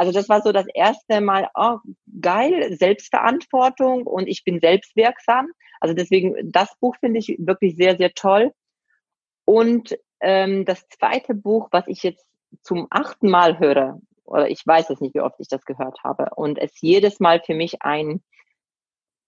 Also 0.00 0.12
das 0.12 0.30
war 0.30 0.40
so 0.40 0.50
das 0.50 0.64
erste 0.72 1.20
Mal, 1.20 1.50
oh, 1.54 1.76
geil, 2.22 2.74
Selbstverantwortung 2.74 4.06
und 4.06 4.28
ich 4.28 4.44
bin 4.44 4.58
selbstwirksam. 4.58 5.48
Also 5.78 5.94
deswegen, 5.94 6.50
das 6.50 6.74
Buch 6.80 6.96
finde 7.00 7.18
ich 7.18 7.36
wirklich 7.38 7.76
sehr, 7.76 7.98
sehr 7.98 8.14
toll. 8.14 8.54
Und 9.44 9.98
ähm, 10.20 10.64
das 10.64 10.88
zweite 10.88 11.34
Buch, 11.34 11.68
was 11.70 11.86
ich 11.86 12.02
jetzt 12.02 12.24
zum 12.62 12.86
achten 12.88 13.28
Mal 13.28 13.58
höre, 13.58 14.00
oder 14.24 14.48
ich 14.48 14.66
weiß 14.66 14.88
es 14.88 15.02
nicht, 15.02 15.14
wie 15.14 15.20
oft 15.20 15.38
ich 15.38 15.48
das 15.48 15.66
gehört 15.66 16.02
habe, 16.02 16.30
und 16.34 16.56
es 16.56 16.80
jedes 16.80 17.20
Mal 17.20 17.42
für 17.44 17.54
mich 17.54 17.82
ein, 17.82 18.22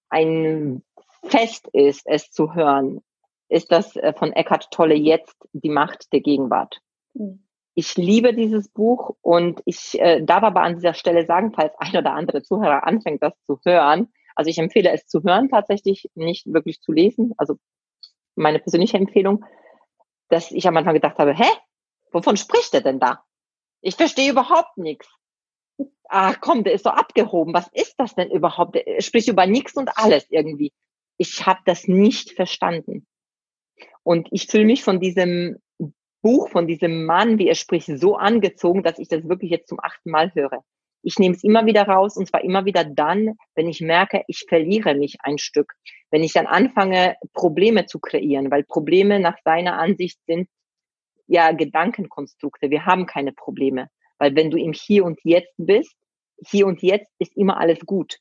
ein 0.09 0.83
Fest 1.23 1.69
ist, 1.75 2.07
es 2.07 2.31
zu 2.31 2.55
hören, 2.55 3.03
ist 3.51 3.71
das 3.71 3.95
äh, 3.97 4.15
von 4.15 4.33
Eckhart 4.33 4.71
Tolle 4.71 4.95
jetzt 4.95 5.37
die 5.53 5.69
Macht 5.69 6.15
der 6.15 6.21
Gegenwart. 6.21 6.81
Mhm 7.13 7.45
ich 7.75 7.97
liebe 7.97 8.35
dieses 8.35 8.69
Buch 8.69 9.17
und 9.23 9.63
ich 9.65 9.99
äh, 9.99 10.23
darf 10.23 10.43
aber 10.43 10.63
an 10.63 10.75
dieser 10.75 10.95
Stelle 10.95 11.25
sagen, 11.27 11.53
falls 11.55 11.75
ein 11.79 11.97
oder 11.97 12.13
andere 12.13 12.43
Zuhörer 12.43 12.87
anfängt, 12.87 13.23
das 13.23 13.33
zu 13.47 13.59
hören, 13.65 14.13
also 14.35 14.51
ich 14.51 14.59
empfehle 14.59 14.91
es 14.91 15.07
zu 15.07 15.23
hören 15.23 15.49
tatsächlich, 15.49 16.11
nicht 16.15 16.53
wirklich 16.53 16.81
zu 16.81 16.93
lesen, 16.93 17.33
also 17.37 17.57
meine 18.35 18.59
persönliche 18.59 18.97
Empfehlung, 18.97 19.45
dass 20.29 20.51
ich 20.51 20.67
am 20.67 20.77
Anfang 20.77 20.95
gedacht 20.95 21.19
habe, 21.19 21.35
hä, 21.35 21.49
wovon 22.13 22.37
spricht 22.37 22.75
er 22.75 22.81
denn 22.81 23.01
da? 23.01 23.23
Ich 23.81 23.97
verstehe 23.97 24.31
überhaupt 24.31 24.77
nichts. 24.79 25.09
Ach 26.09 26.41
komm, 26.41 26.65
der 26.65 26.75
ist 26.75 26.85
so 26.85 26.91
abgehoben. 26.91 27.55
Was 27.55 27.69
ist 27.73 27.95
das 27.99 28.15
denn 28.15 28.31
überhaupt? 28.31 28.77
Er 28.77 29.03
spricht 29.03 29.29
über 29.29 29.47
nichts 29.47 29.77
und 29.77 29.97
alles 29.97 30.27
irgendwie. 30.31 30.73
Ich 31.17 31.47
habe 31.47 31.61
das 31.65 31.89
nicht 31.89 32.33
verstanden. 32.33 33.07
Und 34.03 34.29
ich 34.31 34.47
fühle 34.47 34.65
mich 34.65 34.83
von 34.83 35.01
diesem 35.01 35.59
Buch 36.23 36.49
von 36.49 36.67
diesem 36.67 37.05
Mann, 37.05 37.39
wie 37.39 37.49
er 37.49 37.55
spricht, 37.55 37.87
so 37.87 38.17
angezogen, 38.17 38.83
dass 38.83 38.99
ich 38.99 39.09
das 39.09 39.29
wirklich 39.29 39.51
jetzt 39.51 39.69
zum 39.69 39.81
achten 39.81 40.11
Mal 40.11 40.33
höre. 40.35 40.65
Ich 41.03 41.19
nehme 41.19 41.35
es 41.35 41.43
immer 41.43 41.67
wieder 41.67 41.83
raus 41.83 42.17
und 42.17 42.29
zwar 42.29 42.45
immer 42.45 42.65
wieder 42.65 42.85
dann, 42.85 43.37
wenn 43.57 43.69
ich 43.69 43.81
merke, 43.81 44.23
ich 44.29 44.45
verliere 44.49 44.95
mich 44.95 45.17
ein 45.23 45.39
Stück. 45.39 45.75
Wenn 46.11 46.23
ich 46.23 46.33
dann 46.33 46.47
anfange, 46.47 47.17
Probleme 47.33 47.87
zu 47.87 47.99
kreieren, 47.99 48.51
weil 48.51 48.63
Probleme 48.63 49.19
nach 49.19 49.37
seiner 49.45 49.79
Ansicht 49.79 50.19
sind 50.27 50.49
ja 51.27 51.51
Gedankenkonstrukte. 51.51 52.71
Wir 52.71 52.87
haben 52.87 53.07
keine 53.07 53.33
Probleme, 53.33 53.89
weil 54.19 54.37
wenn 54.37 54.51
du 54.51 54.59
im 54.59 54.73
Hier 54.73 55.05
und 55.05 55.19
Jetzt 55.25 55.55
bist, 55.57 55.97
hier 56.47 56.67
und 56.67 56.83
jetzt 56.83 57.11
ist 57.19 57.37
immer 57.37 57.59
alles 57.59 57.81
gut. 57.81 58.19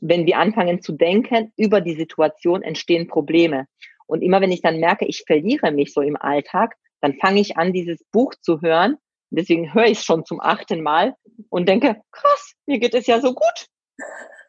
Wenn 0.00 0.26
wir 0.26 0.38
anfangen 0.38 0.80
zu 0.80 0.92
denken 0.92 1.52
über 1.56 1.80
die 1.80 1.94
Situation, 1.94 2.62
entstehen 2.62 3.08
Probleme. 3.08 3.66
Und 4.06 4.22
immer 4.22 4.40
wenn 4.40 4.52
ich 4.52 4.62
dann 4.62 4.80
merke, 4.80 5.04
ich 5.06 5.24
verliere 5.26 5.70
mich 5.70 5.92
so 5.92 6.00
im 6.00 6.16
Alltag, 6.16 6.76
dann 7.00 7.14
fange 7.14 7.40
ich 7.40 7.56
an, 7.56 7.72
dieses 7.72 8.04
Buch 8.12 8.34
zu 8.40 8.60
hören. 8.60 8.96
Deswegen 9.30 9.74
höre 9.74 9.86
ich 9.86 9.98
es 9.98 10.04
schon 10.04 10.24
zum 10.24 10.40
achten 10.40 10.82
Mal 10.82 11.14
und 11.50 11.68
denke, 11.68 12.00
krass, 12.12 12.54
mir 12.66 12.78
geht 12.78 12.94
es 12.94 13.06
ja 13.06 13.20
so 13.20 13.34
gut. 13.34 13.66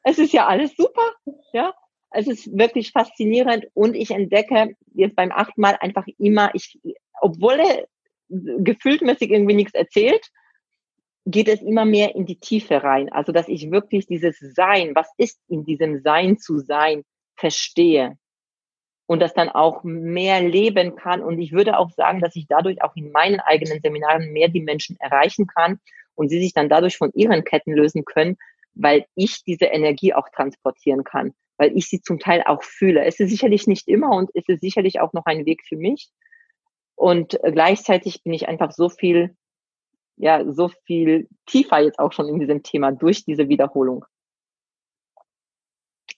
Es 0.03 0.17
ist 0.17 0.33
ja 0.33 0.47
alles 0.47 0.75
super. 0.75 1.13
Ja, 1.51 1.73
es 2.11 2.27
ist 2.27 2.57
wirklich 2.57 2.91
faszinierend 2.91 3.67
und 3.73 3.95
ich 3.95 4.11
entdecke 4.11 4.75
jetzt 4.93 5.15
beim 5.15 5.31
achten 5.31 5.61
Mal 5.61 5.77
einfach 5.79 6.05
immer, 6.17 6.51
ich, 6.53 6.79
obwohl 7.21 7.59
er 7.59 7.87
gefühltmäßig 8.29 9.31
irgendwie 9.31 9.55
nichts 9.55 9.73
erzählt, 9.73 10.29
geht 11.25 11.47
es 11.47 11.61
immer 11.61 11.85
mehr 11.85 12.15
in 12.15 12.25
die 12.25 12.39
Tiefe 12.39 12.83
rein. 12.83 13.11
Also, 13.11 13.31
dass 13.31 13.47
ich 13.47 13.69
wirklich 13.71 14.07
dieses 14.07 14.39
Sein, 14.39 14.95
was 14.95 15.09
ist 15.17 15.39
in 15.47 15.65
diesem 15.65 16.01
Sein 16.01 16.37
zu 16.37 16.59
sein, 16.59 17.03
verstehe 17.35 18.17
und 19.09 19.21
das 19.21 19.33
dann 19.33 19.49
auch 19.49 19.83
mehr 19.83 20.39
leben 20.39 20.95
kann. 20.95 21.23
Und 21.23 21.39
ich 21.39 21.51
würde 21.51 21.79
auch 21.79 21.89
sagen, 21.89 22.19
dass 22.19 22.35
ich 22.35 22.45
dadurch 22.47 22.83
auch 22.83 22.95
in 22.95 23.11
meinen 23.11 23.39
eigenen 23.39 23.81
Seminaren 23.81 24.31
mehr 24.31 24.49
die 24.49 24.61
Menschen 24.61 24.97
erreichen 24.99 25.47
kann 25.47 25.79
und 26.13 26.29
sie 26.29 26.39
sich 26.39 26.53
dann 26.53 26.69
dadurch 26.69 26.95
von 26.95 27.11
ihren 27.15 27.43
Ketten 27.43 27.73
lösen 27.73 28.05
können, 28.05 28.37
weil 28.75 29.07
ich 29.15 29.43
diese 29.43 29.65
Energie 29.65 30.13
auch 30.13 30.29
transportieren 30.29 31.03
kann, 31.03 31.33
weil 31.57 31.75
ich 31.75 31.89
sie 31.89 32.03
zum 32.03 32.19
Teil 32.19 32.43
auch 32.45 32.61
fühle. 32.61 33.03
Es 33.03 33.19
ist 33.19 33.31
sicherlich 33.31 33.65
nicht 33.65 33.87
immer 33.87 34.11
und 34.15 34.29
es 34.35 34.47
ist 34.47 34.61
sicherlich 34.61 34.99
auch 34.99 35.11
noch 35.13 35.25
ein 35.25 35.47
Weg 35.47 35.63
für 35.67 35.77
mich. 35.77 36.11
Und 36.93 37.39
gleichzeitig 37.41 38.21
bin 38.21 38.33
ich 38.33 38.47
einfach 38.47 38.71
so 38.71 38.89
viel, 38.89 39.35
ja, 40.17 40.45
so 40.53 40.69
viel 40.85 41.27
tiefer 41.47 41.79
jetzt 41.79 41.97
auch 41.97 42.13
schon 42.13 42.27
in 42.27 42.39
diesem 42.39 42.61
Thema 42.61 42.91
durch 42.91 43.25
diese 43.25 43.49
Wiederholung. 43.49 44.05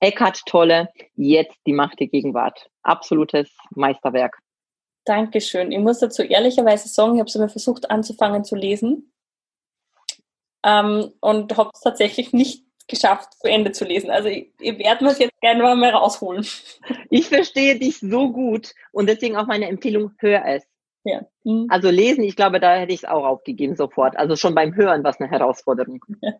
Eckhart 0.01 0.41
Tolle, 0.45 0.89
jetzt 1.15 1.57
die 1.65 1.73
Macht 1.73 1.99
der 1.99 2.07
Gegenwart. 2.07 2.69
Absolutes 2.81 3.49
Meisterwerk. 3.69 4.37
Dankeschön. 5.05 5.71
Ich 5.71 5.79
muss 5.79 5.99
dazu 5.99 6.23
ehrlicherweise 6.23 6.89
sagen, 6.89 7.15
ich 7.15 7.19
habe 7.19 7.29
es 7.29 7.35
immer 7.35 7.49
versucht 7.49 7.89
anzufangen 7.89 8.43
zu 8.43 8.55
lesen 8.55 9.13
ähm, 10.63 11.11
und 11.21 11.55
habe 11.55 11.69
es 11.73 11.81
tatsächlich 11.81 12.33
nicht 12.33 12.65
geschafft, 12.87 13.33
zu 13.39 13.47
Ende 13.47 13.71
zu 13.71 13.85
lesen. 13.85 14.09
Also 14.09 14.27
ich, 14.27 14.51
ich 14.59 14.77
werde 14.79 15.03
mir 15.03 15.11
es 15.11 15.19
jetzt 15.19 15.39
gerne 15.39 15.63
mal 15.75 15.89
rausholen. 15.89 16.45
Ich 17.09 17.27
verstehe 17.27 17.77
dich 17.77 17.99
so 17.99 18.31
gut 18.31 18.73
und 18.91 19.07
deswegen 19.07 19.37
auch 19.37 19.47
meine 19.47 19.67
Empfehlung, 19.67 20.11
hör 20.17 20.45
es. 20.45 20.63
Ja. 21.03 21.21
Mhm. 21.43 21.67
Also 21.69 21.89
lesen, 21.89 22.23
ich 22.23 22.35
glaube, 22.35 22.59
da 22.59 22.75
hätte 22.75 22.93
ich 22.93 23.03
es 23.03 23.09
auch 23.09 23.25
aufgegeben 23.25 23.75
sofort. 23.75 24.17
Also 24.17 24.35
schon 24.35 24.55
beim 24.55 24.75
Hören 24.75 25.03
war 25.03 25.11
es 25.11 25.19
eine 25.19 25.29
Herausforderung. 25.29 26.03
Ja. 26.21 26.33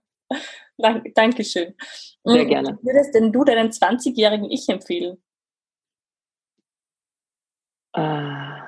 Dank, 0.78 1.14
Dankeschön. 1.16 1.76
Sehr 2.24 2.46
gerne. 2.46 2.78
Was 2.78 2.84
würdest 2.84 3.16
denn 3.16 3.32
du 3.32 3.44
deinen 3.44 3.70
20-jährigen 3.70 4.50
Ich 4.50 4.68
empfehlen? 4.70 5.22
Ah. 7.94 8.68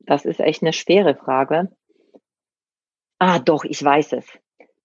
Das 0.00 0.24
ist 0.24 0.40
echt 0.40 0.62
eine 0.62 0.72
schwere 0.72 1.14
Frage. 1.14 1.74
Ah, 3.18 3.38
doch, 3.38 3.64
ich 3.64 3.82
weiß 3.82 4.12
es. 4.14 4.26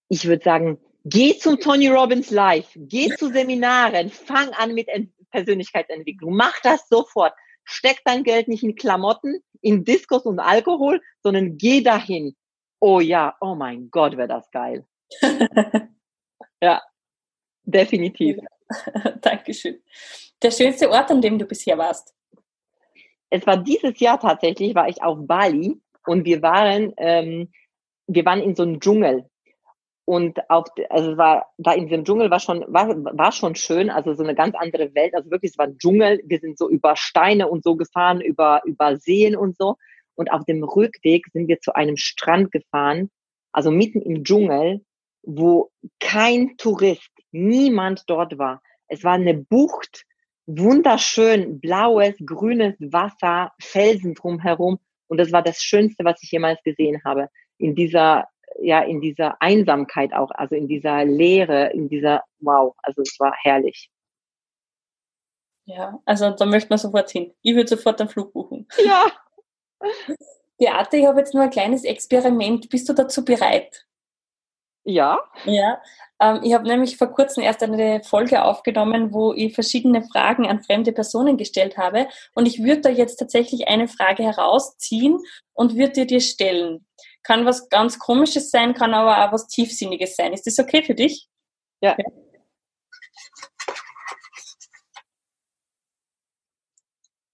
Ich 0.07 0.25
würde 0.25 0.43
sagen, 0.43 0.79
geh 1.03 1.37
zum 1.37 1.59
Tony 1.59 1.87
Robbins 1.87 2.31
Live, 2.31 2.71
geh 2.75 3.09
zu 3.15 3.31
Seminaren, 3.31 4.09
fang 4.09 4.49
an 4.53 4.73
mit 4.73 4.87
Persönlichkeitsentwicklung, 5.31 6.35
mach 6.35 6.59
das 6.61 6.87
sofort. 6.87 7.33
Steck 7.63 8.01
dein 8.05 8.23
Geld 8.23 8.47
nicht 8.47 8.63
in 8.63 8.75
Klamotten, 8.75 9.43
in 9.61 9.83
Diskos 9.83 10.23
und 10.23 10.39
Alkohol, 10.39 11.01
sondern 11.21 11.57
geh 11.57 11.81
dahin 11.81 12.35
oh 12.79 12.99
ja, 12.99 13.35
oh 13.41 13.55
mein 13.55 13.89
Gott, 13.89 14.17
wäre 14.17 14.27
das 14.27 14.49
geil. 14.51 14.85
ja, 16.61 16.81
definitiv. 17.63 18.37
Dankeschön. 19.21 19.81
Der 20.41 20.51
schönste 20.51 20.89
Ort, 20.89 21.11
an 21.11 21.21
dem 21.21 21.37
du 21.37 21.45
bisher 21.45 21.77
warst? 21.77 22.13
Es 23.29 23.45
war 23.45 23.57
dieses 23.57 23.99
Jahr 23.99 24.19
tatsächlich, 24.19 24.73
war 24.75 24.87
ich 24.87 25.01
auf 25.03 25.17
Bali 25.21 25.79
und 26.05 26.25
wir 26.25 26.41
waren, 26.41 26.93
ähm, 26.97 27.51
wir 28.07 28.25
waren 28.25 28.41
in 28.41 28.55
so 28.55 28.63
einem 28.63 28.79
Dschungel. 28.79 29.29
Und 30.05 30.49
auf, 30.49 30.65
also 30.89 31.17
war, 31.17 31.45
da 31.59 31.73
in 31.73 31.87
diesem 31.87 32.03
Dschungel 32.03 32.31
war 32.31 32.39
schon, 32.39 32.65
war, 32.67 32.87
war 32.89 33.31
schon 33.31 33.53
schön, 33.53 33.91
also 33.91 34.15
so 34.15 34.23
eine 34.23 34.33
ganz 34.33 34.55
andere 34.55 34.95
Welt, 34.95 35.13
also 35.13 35.29
wirklich, 35.29 35.51
es 35.51 35.57
war 35.59 35.67
ein 35.67 35.77
Dschungel, 35.77 36.19
wir 36.25 36.39
sind 36.39 36.57
so 36.57 36.67
über 36.67 36.95
Steine 36.95 37.47
und 37.47 37.63
so 37.63 37.75
gefahren, 37.75 38.19
über, 38.19 38.61
über 38.65 38.97
Seen 38.97 39.35
und 39.35 39.55
so. 39.55 39.75
Und 40.19 40.33
auf 40.33 40.43
dem 40.43 40.61
Rückweg 40.65 41.27
sind 41.31 41.47
wir 41.47 41.61
zu 41.61 41.73
einem 41.75 41.95
Strand 41.95 42.51
gefahren, 42.51 43.09
also 43.53 43.71
mitten 43.71 44.01
im 44.01 44.25
Dschungel, 44.25 44.81
wo 45.23 45.71
kein 46.01 46.57
Tourist, 46.57 47.09
niemand 47.31 48.03
dort 48.07 48.37
war. 48.37 48.61
Es 48.89 49.05
war 49.05 49.13
eine 49.13 49.33
Bucht, 49.33 50.03
wunderschön, 50.45 51.61
blaues, 51.61 52.15
grünes 52.25 52.75
Wasser, 52.79 53.53
Felsen 53.61 54.13
drumherum. 54.13 54.79
Und 55.07 55.19
das 55.19 55.31
war 55.31 55.41
das 55.41 55.63
Schönste, 55.63 56.03
was 56.03 56.21
ich 56.21 56.31
jemals 56.31 56.61
gesehen 56.63 57.01
habe. 57.05 57.29
In 57.57 57.73
dieser 57.73 58.27
ja, 58.59 58.81
in 58.81 58.99
dieser 58.99 59.41
Einsamkeit 59.41 60.11
auch, 60.11 60.31
also 60.31 60.53
in 60.53 60.67
dieser 60.67 61.05
Leere, 61.05 61.71
in 61.71 61.87
dieser, 61.87 62.23
wow, 62.39 62.75
also 62.83 63.03
es 63.03 63.17
war 63.19 63.33
herrlich. 63.43 63.89
Ja, 65.63 65.97
also 66.03 66.31
da 66.31 66.45
möchte 66.45 66.69
man 66.69 66.79
sofort 66.79 67.09
hin. 67.09 67.33
Ich 67.41 67.55
würde 67.55 67.69
sofort 67.69 68.01
einen 68.01 68.09
Flug 68.09 68.33
buchen. 68.33 68.67
Ja. 68.83 69.05
Beate, 70.57 70.97
ich 70.97 71.05
habe 71.05 71.19
jetzt 71.19 71.33
nur 71.33 71.43
ein 71.43 71.49
kleines 71.49 71.83
Experiment. 71.83 72.69
Bist 72.69 72.89
du 72.89 72.93
dazu 72.93 73.23
bereit? 73.23 73.85
Ja. 74.83 75.19
Ja. 75.45 75.81
Ähm, 76.19 76.41
ich 76.43 76.53
habe 76.53 76.67
nämlich 76.67 76.97
vor 76.97 77.07
kurzem 77.07 77.43
erst 77.43 77.63
eine 77.63 78.03
Folge 78.03 78.43
aufgenommen, 78.43 79.13
wo 79.13 79.33
ich 79.33 79.53
verschiedene 79.53 80.03
Fragen 80.03 80.47
an 80.47 80.63
fremde 80.63 80.91
Personen 80.91 81.37
gestellt 81.37 81.77
habe. 81.77 82.07
Und 82.33 82.45
ich 82.47 82.63
würde 82.63 82.81
da 82.81 82.89
jetzt 82.89 83.17
tatsächlich 83.17 83.67
eine 83.67 83.87
Frage 83.87 84.23
herausziehen 84.23 85.19
und 85.53 85.75
würde 85.75 85.93
dir 85.93 86.07
dir 86.07 86.21
stellen. 86.21 86.85
Kann 87.23 87.45
was 87.45 87.69
ganz 87.69 87.99
Komisches 87.99 88.51
sein, 88.51 88.73
kann 88.73 88.93
aber 88.93 89.25
auch 89.25 89.31
was 89.31 89.47
Tiefsinniges 89.47 90.15
sein. 90.15 90.33
Ist 90.33 90.47
das 90.47 90.59
okay 90.59 90.83
für 90.83 90.95
dich? 90.95 91.29
Ja. 91.81 91.95
ja. 91.97 92.05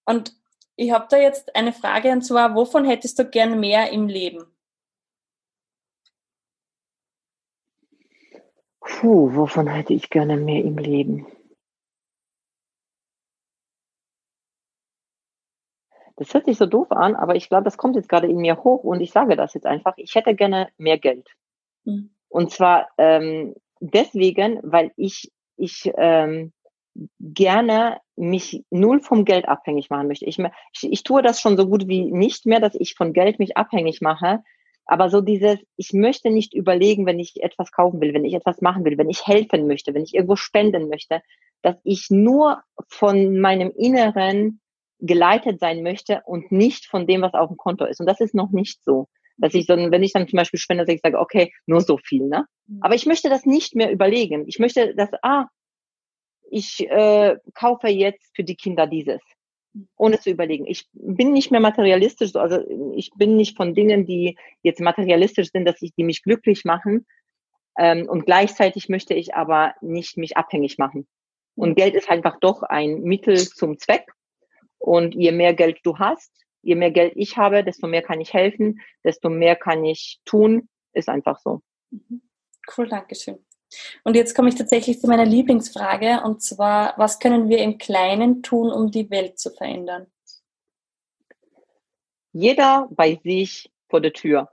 Und 0.08 0.34
ich 0.76 0.92
habe 0.92 1.08
da 1.10 1.18
jetzt 1.18 1.56
eine 1.56 1.74
Frage 1.74 2.12
und 2.12 2.22
zwar, 2.22 2.56
wovon 2.56 2.86
hättest 2.86 3.18
du 3.20 3.26
gern 3.26 3.60
mehr 3.60 3.92
im 3.92 4.08
Leben? 4.08 4.46
Puh, 8.82 9.34
wovon 9.34 9.68
hätte 9.68 9.94
ich 9.94 10.10
gerne 10.10 10.38
mehr 10.38 10.64
im 10.64 10.78
Leben? 10.78 11.26
Das 16.18 16.34
hört 16.34 16.46
sich 16.46 16.58
so 16.58 16.66
doof 16.66 16.92
an, 16.92 17.16
aber 17.16 17.36
ich 17.36 17.50
glaube, 17.50 17.66
das 17.66 17.78
kommt 17.78 17.96
jetzt 17.96 18.08
gerade 18.08 18.28
in 18.28 18.38
mir 18.38 18.64
hoch 18.64 18.84
und 18.84 19.02
ich 19.02 19.12
sage 19.12 19.36
das 19.36 19.54
jetzt 19.54 19.66
einfach. 19.66 19.96
Ich 19.98 20.16
hätte 20.16 20.36
gerne 20.36 20.70
mehr 20.78 20.98
Geld. 20.98 21.30
Mhm. 21.84 22.12
Und 22.30 22.52
zwar 22.52 22.90
ähm, 22.98 23.56
deswegen, 23.80 24.60
weil 24.64 24.92
ich, 24.96 25.32
ich 25.58 25.92
ähm, 25.98 26.54
gerne 27.20 28.00
mich 28.16 28.64
null 28.70 29.02
vom 29.02 29.26
Geld 29.26 29.48
abhängig 29.48 29.90
machen 29.90 30.08
möchte. 30.08 30.26
Ich, 30.26 30.40
ich, 30.40 30.92
ich 30.92 31.04
tue 31.04 31.22
das 31.22 31.42
schon 31.42 31.58
so 31.58 31.68
gut 31.68 31.88
wie 31.88 32.12
nicht 32.12 32.46
mehr, 32.46 32.60
dass 32.60 32.76
ich 32.76 32.96
von 32.96 33.14
Geld 33.14 33.40
mich 33.40 33.58
abhängig 33.58 34.02
mache. 34.02 34.42
Aber 34.86 35.10
so 35.10 35.22
dieses, 35.22 35.58
ich 35.78 35.94
möchte 35.94 36.30
nicht 36.30 36.54
überlegen, 36.54 37.06
wenn 37.06 37.20
ich 37.20 37.42
etwas 37.42 37.72
kaufen 37.72 38.00
will, 38.02 38.14
wenn 38.14 38.26
ich 38.26 38.34
etwas 38.34 38.62
machen 38.62 38.86
will, 38.86 38.98
wenn 38.98 39.10
ich 39.10 39.26
helfen 39.26 39.68
möchte, 39.68 39.94
wenn 39.94 40.04
ich 40.04 40.14
irgendwo 40.14 40.36
spenden 40.36 40.90
möchte, 40.90 41.22
dass 41.64 41.76
ich 41.84 42.08
nur 42.10 42.62
von 42.88 43.40
meinem 43.40 43.72
Inneren 43.76 44.62
geleitet 45.00 45.60
sein 45.60 45.84
möchte 45.84 46.22
und 46.26 46.52
nicht 46.52 46.86
von 46.86 47.08
dem, 47.08 47.22
was 47.22 47.34
auf 47.34 47.50
dem 47.50 47.58
Konto 47.58 47.86
ist. 47.86 48.00
Und 48.00 48.06
das 48.06 48.22
ist 48.22 48.36
noch 48.36 48.52
nicht 48.52 48.84
so. 48.84 49.08
Dass 49.38 49.54
ich 49.54 49.66
so, 49.66 49.76
wenn 49.76 50.04
ich 50.04 50.14
dann 50.14 50.28
zum 50.30 50.38
Beispiel 50.38 50.60
spende, 50.60 50.86
dass 50.86 50.96
ich 50.96 51.02
sage, 51.02 51.20
okay, 51.20 51.52
nur 51.66 51.82
so 51.82 51.98
viel, 51.98 52.26
ne? 52.28 52.46
Mhm. 52.68 52.80
Aber 52.82 52.96
ich 52.96 53.06
möchte 53.06 53.30
das 53.30 53.46
nicht 53.46 53.76
mehr 53.76 53.92
überlegen. 53.92 54.46
Ich 54.48 54.60
möchte, 54.60 54.96
dass, 54.96 55.10
ah, 55.24 55.48
ich 56.50 56.90
äh, 56.90 57.38
kaufe 57.54 57.88
jetzt 57.88 58.36
für 58.36 58.44
die 58.44 58.56
Kinder 58.56 58.88
dieses, 58.88 59.22
ohne 59.98 60.20
zu 60.20 60.30
überlegen. 60.30 60.66
Ich 60.68 60.88
bin 60.94 61.34
nicht 61.34 61.52
mehr 61.52 61.60
materialistisch, 61.60 62.36
also 62.36 62.60
ich 62.96 63.12
bin 63.16 63.36
nicht 63.36 63.58
von 63.58 63.74
Dingen, 63.74 64.06
die 64.06 64.38
jetzt 64.62 64.80
materialistisch 64.80 65.52
sind, 65.52 65.66
dass 65.66 65.82
ich 65.82 65.94
die 65.96 66.04
mich 66.04 66.24
glücklich 66.24 66.66
machen. 66.66 67.06
Ähm, 67.78 68.08
und 68.08 68.26
gleichzeitig 68.26 68.90
möchte 68.90 69.14
ich 69.14 69.36
aber 69.36 69.74
nicht 69.82 70.18
mich 70.18 70.38
abhängig 70.38 70.78
machen. 70.78 71.08
Und 71.56 71.76
Geld 71.76 71.96
ist 71.96 72.10
einfach 72.10 72.40
doch 72.40 72.64
ein 72.64 73.02
Mittel 73.02 73.38
zum 73.38 73.80
Zweck. 73.80 74.06
Und 74.78 75.16
je 75.16 75.32
mehr 75.32 75.54
Geld 75.54 75.80
du 75.84 75.98
hast, 75.98 76.32
je 76.62 76.76
mehr 76.76 76.92
Geld 76.92 77.14
ich 77.16 77.38
habe, 77.38 77.64
desto 77.64 77.88
mehr 77.88 78.02
kann 78.02 78.22
ich 78.22 78.34
helfen, 78.34 78.82
desto 79.04 79.30
mehr 79.30 79.56
kann 79.56 79.84
ich 79.86 80.20
tun. 80.26 80.70
Ist 80.94 81.10
einfach 81.10 81.40
so. 81.40 81.62
Mhm. 81.92 82.22
Cool, 82.76 82.88
Dankeschön. 82.88 83.45
Und 84.04 84.16
jetzt 84.16 84.36
komme 84.36 84.50
ich 84.50 84.56
tatsächlich 84.56 85.00
zu 85.00 85.08
meiner 85.08 85.26
Lieblingsfrage 85.26 86.22
und 86.24 86.42
zwar, 86.42 86.94
was 86.98 87.20
können 87.20 87.50
wir 87.50 87.60
im 87.60 87.78
Kleinen 87.78 88.44
tun, 88.44 88.72
um 88.72 88.92
die 88.92 89.10
Welt 89.10 89.40
zu 89.40 89.50
verändern? 89.50 90.08
Jeder 92.32 92.88
bei 92.92 93.20
sich 93.24 93.72
vor 93.90 94.02
der 94.02 94.14
Tür. 94.14 94.52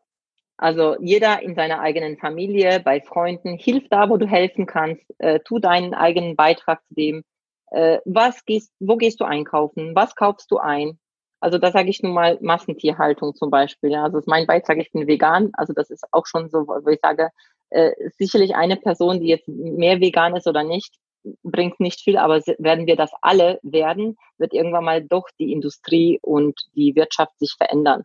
Also 0.57 0.97
jeder 1.01 1.43
in 1.43 1.57
seiner 1.57 1.81
eigenen 1.81 2.17
Familie, 2.17 2.79
bei 2.79 3.01
Freunden, 3.01 3.57
hilf 3.57 3.89
da, 3.91 4.09
wo 4.09 4.17
du 4.17 4.27
helfen 4.27 4.67
kannst, 4.67 5.03
äh, 5.19 5.41
tu 5.41 5.59
deinen 5.59 5.93
eigenen 5.93 6.37
Beitrag 6.37 6.85
zu 6.87 6.95
dem. 6.95 7.25
Äh, 7.73 7.99
was 8.05 8.45
gehst, 8.45 8.73
wo 8.79 8.97
gehst 8.97 9.19
du 9.21 9.25
einkaufen? 9.25 9.97
Was 9.97 10.15
kaufst 10.15 10.51
du 10.51 10.59
ein? 10.59 11.01
Also 11.41 11.59
da 11.59 11.73
sage 11.73 11.91
ich 11.91 12.01
nun 12.03 12.13
mal 12.13 12.39
Massentierhaltung 12.41 13.35
zum 13.35 13.51
Beispiel. 13.51 13.97
Also 13.97 14.19
das 14.19 14.25
ist 14.25 14.29
mein 14.29 14.47
Beitrag, 14.47 14.79
ich 14.79 14.93
bin 14.93 15.09
vegan. 15.09 15.51
Also 15.55 15.73
das 15.73 15.91
ist 15.91 16.05
auch 16.13 16.27
schon 16.27 16.49
so, 16.49 16.69
wo 16.69 16.89
ich 16.89 17.01
sage, 17.03 17.31
äh, 17.73 17.93
sicherlich 18.19 18.55
eine 18.55 18.77
Person, 18.77 19.21
die 19.21 19.29
jetzt 19.29 19.49
mehr 19.49 20.01
vegan 20.01 20.37
ist 20.37 20.47
oder 20.47 20.63
nicht, 20.63 20.95
bringt 21.43 21.81
nicht 21.81 22.01
viel, 22.01 22.17
aber 22.17 22.41
werden 22.59 22.87
wir 22.87 22.97
das 22.97 23.13
alle 23.23 23.59
werden, 23.63 24.17
wird 24.39 24.53
irgendwann 24.53 24.85
mal 24.85 25.03
doch 25.03 25.29
die 25.39 25.53
Industrie 25.53 26.19
und 26.23 26.61
die 26.75 26.95
Wirtschaft 26.97 27.39
sich 27.39 27.55
verändern. 27.57 28.03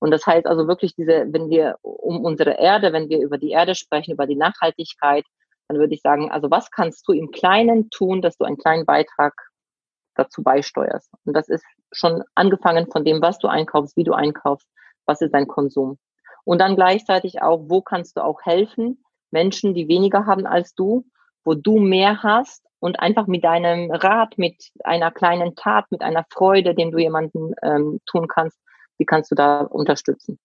Und 0.00 0.10
das 0.10 0.26
heißt 0.26 0.46
also 0.46 0.68
wirklich 0.68 0.94
diese, 0.94 1.26
wenn 1.28 1.50
wir 1.50 1.76
um 1.82 2.24
unsere 2.24 2.58
Erde, 2.58 2.92
wenn 2.92 3.08
wir 3.08 3.20
über 3.20 3.38
die 3.38 3.50
Erde 3.50 3.74
sprechen, 3.74 4.12
über 4.12 4.26
die 4.26 4.36
Nachhaltigkeit, 4.36 5.24
dann 5.66 5.78
würde 5.78 5.94
ich 5.94 6.00
sagen, 6.00 6.30
also 6.30 6.50
was 6.50 6.70
kannst 6.70 7.06
du 7.08 7.12
im 7.12 7.30
Kleinen 7.30 7.90
tun, 7.90 8.22
dass 8.22 8.36
du 8.36 8.44
einen 8.44 8.58
kleinen 8.58 8.86
Beitrag 8.86 9.34
dazu 10.14 10.42
beisteuerst? 10.42 11.10
Und 11.24 11.34
das 11.34 11.48
ist 11.48 11.64
schon 11.92 12.22
angefangen 12.34 12.90
von 12.90 13.04
dem, 13.04 13.20
was 13.20 13.38
du 13.38 13.48
einkaufst, 13.48 13.96
wie 13.96 14.04
du 14.04 14.12
einkaufst, 14.12 14.68
was 15.04 15.20
ist 15.20 15.34
dein 15.34 15.48
Konsum. 15.48 15.98
Und 16.44 16.60
dann 16.60 16.76
gleichzeitig 16.76 17.42
auch, 17.42 17.64
wo 17.68 17.82
kannst 17.82 18.16
du 18.16 18.24
auch 18.24 18.40
helfen, 18.42 19.04
Menschen, 19.30 19.74
die 19.74 19.88
weniger 19.88 20.26
haben 20.26 20.46
als 20.46 20.74
du, 20.74 21.04
wo 21.44 21.54
du 21.54 21.78
mehr 21.78 22.22
hast 22.22 22.64
und 22.80 23.00
einfach 23.00 23.26
mit 23.26 23.44
deinem 23.44 23.90
Rat, 23.90 24.38
mit 24.38 24.70
einer 24.84 25.10
kleinen 25.10 25.54
Tat, 25.56 25.90
mit 25.90 26.02
einer 26.02 26.24
Freude, 26.30 26.74
den 26.74 26.90
du 26.90 26.98
jemanden 26.98 27.54
ähm, 27.62 28.00
tun 28.06 28.28
kannst, 28.28 28.58
wie 28.98 29.04
kannst 29.04 29.30
du 29.30 29.34
da 29.34 29.60
unterstützen? 29.60 30.38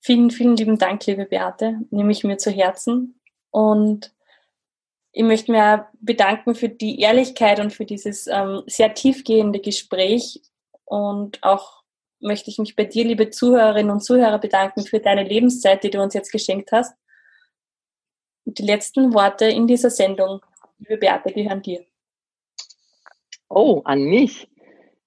Vielen, 0.00 0.30
vielen 0.30 0.56
lieben 0.56 0.78
Dank, 0.78 1.04
liebe 1.06 1.26
Beate. 1.26 1.80
Nehme 1.90 2.12
ich 2.12 2.24
mir 2.24 2.38
zu 2.38 2.50
Herzen. 2.50 3.20
Und 3.50 4.14
ich 5.12 5.24
möchte 5.24 5.52
mir 5.52 5.88
bedanken 6.00 6.54
für 6.54 6.68
die 6.68 7.00
Ehrlichkeit 7.00 7.60
und 7.60 7.72
für 7.72 7.84
dieses 7.84 8.26
ähm, 8.26 8.62
sehr 8.66 8.94
tiefgehende 8.94 9.60
Gespräch 9.60 10.40
und 10.84 11.42
auch 11.42 11.77
möchte 12.20 12.50
ich 12.50 12.58
mich 12.58 12.76
bei 12.76 12.84
dir, 12.84 13.04
liebe 13.04 13.30
Zuhörerinnen 13.30 13.90
und 13.90 14.00
Zuhörer, 14.00 14.38
bedanken 14.38 14.84
für 14.84 15.00
deine 15.00 15.22
Lebenszeit, 15.22 15.82
die 15.84 15.90
du 15.90 16.00
uns 16.00 16.14
jetzt 16.14 16.32
geschenkt 16.32 16.72
hast. 16.72 16.94
Und 18.44 18.58
die 18.58 18.64
letzten 18.64 19.14
Worte 19.14 19.46
in 19.46 19.66
dieser 19.66 19.90
Sendung, 19.90 20.40
liebe 20.78 20.96
Beate, 20.96 21.32
gehören 21.32 21.62
dir. 21.62 21.84
Oh, 23.48 23.82
an 23.84 24.02
mich. 24.02 24.48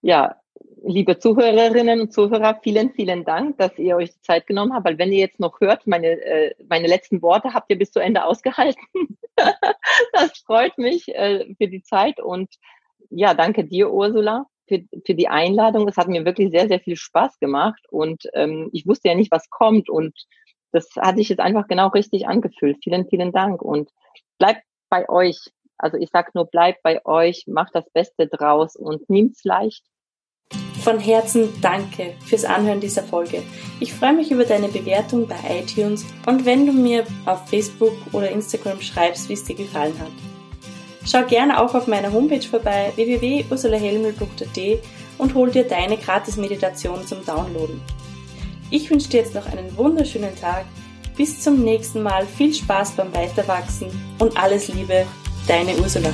Ja, 0.02 0.42
liebe 0.84 1.20
Zuhörerinnen 1.20 2.02
und 2.02 2.14
Zuhörer, 2.14 2.60
vielen, 2.62 2.92
vielen 2.94 3.24
Dank, 3.24 3.58
dass 3.58 3.78
ihr 3.78 3.96
euch 3.96 4.12
die 4.12 4.22
Zeit 4.22 4.48
genommen 4.48 4.74
habt, 4.74 4.86
weil 4.86 4.98
wenn 4.98 5.12
ihr 5.12 5.20
jetzt 5.20 5.40
noch 5.40 5.60
hört, 5.62 5.86
meine, 5.86 6.08
äh, 6.08 6.56
meine 6.68 6.88
letzten 6.88 7.22
Worte 7.22 7.54
habt 7.54 7.70
ihr 7.70 7.78
bis 7.78 7.92
zu 7.92 8.00
Ende 8.00 8.26
ausgehalten. 8.26 8.82
das 10.14 10.40
freut 10.46 10.78
mich 10.78 11.08
äh, 11.10 11.54
für 11.56 11.68
die 11.68 11.84
Zeit 11.84 12.20
und 12.20 12.50
ja, 13.10 13.34
danke 13.34 13.66
dir, 13.66 13.92
Ursula, 13.92 14.46
für, 14.72 15.02
für 15.06 15.16
die 15.16 15.28
Einladung. 15.28 15.88
Es 15.88 15.98
hat 15.98 16.08
mir 16.08 16.24
wirklich 16.24 16.52
sehr, 16.52 16.68
sehr 16.70 16.80
viel 16.80 16.96
Spaß 16.96 17.40
gemacht 17.40 17.82
und 17.90 18.24
ähm, 18.34 18.70
ich 18.72 18.88
wusste 18.88 19.10
ja 19.10 19.16
nicht, 19.16 19.32
was 19.32 19.50
kommt 19.50 19.90
und 19.90 20.14
das 20.72 20.90
hatte 20.96 21.20
ich 21.20 21.28
jetzt 21.28 21.42
einfach 21.42 21.68
genau 21.68 21.90
richtig 21.90 22.28
angefühlt. 22.28 22.78
Vielen, 22.82 23.06
vielen 23.10 23.34
Dank 23.34 23.62
und 23.62 23.90
bleibt 24.38 24.64
bei 24.90 25.10
euch. 25.10 25.38
Also 25.78 25.98
ich 25.98 26.10
sag 26.12 26.34
nur, 26.34 26.46
bleibt 26.46 26.82
bei 26.84 27.06
euch, 27.06 27.44
macht 27.48 27.76
das 27.76 27.90
Beste 27.92 28.28
draus 28.28 28.76
und 28.78 29.10
nimmt's 29.10 29.44
leicht. 29.44 29.84
Von 30.82 31.00
Herzen 31.00 31.50
danke 31.62 32.14
fürs 32.26 32.46
Anhören 32.46 32.80
dieser 32.80 33.04
Folge. 33.04 33.44
Ich 33.80 33.94
freue 33.94 34.14
mich 34.14 34.32
über 34.32 34.46
deine 34.46 34.68
Bewertung 34.70 35.28
bei 35.28 35.36
iTunes 35.62 36.06
und 36.26 36.46
wenn 36.46 36.66
du 36.66 36.72
mir 36.72 37.06
auf 37.26 37.50
Facebook 37.50 37.94
oder 38.14 38.32
Instagram 38.32 38.82
schreibst, 38.82 39.28
wie 39.28 39.34
es 39.34 39.44
dir 39.44 39.56
gefallen 39.56 39.98
hat. 40.00 40.31
Schau 41.06 41.24
gerne 41.24 41.60
auch 41.62 41.74
auf 41.74 41.88
meiner 41.88 42.12
Homepage 42.12 42.48
vorbei 42.48 42.92
www.ursulahelmel.at 42.96 44.80
und 45.18 45.34
hol 45.34 45.50
dir 45.50 45.64
deine 45.64 45.98
Gratis-Meditation 45.98 47.06
zum 47.06 47.26
Downloaden. 47.26 47.82
Ich 48.70 48.90
wünsche 48.90 49.10
dir 49.10 49.22
jetzt 49.22 49.36
noch 49.36 49.46
einen 49.48 49.76
wunderschönen 49.76 50.36
Tag. 50.36 50.66
Bis 51.18 51.42
zum 51.42 51.64
nächsten 51.64 52.02
Mal. 52.02 52.26
Viel 52.26 52.54
Spaß 52.54 52.92
beim 52.92 53.14
Weiterwachsen 53.14 53.88
und 54.20 54.38
alles 54.38 54.70
Liebe, 54.70 55.06
deine 55.48 55.76
Ursula. 55.76 56.12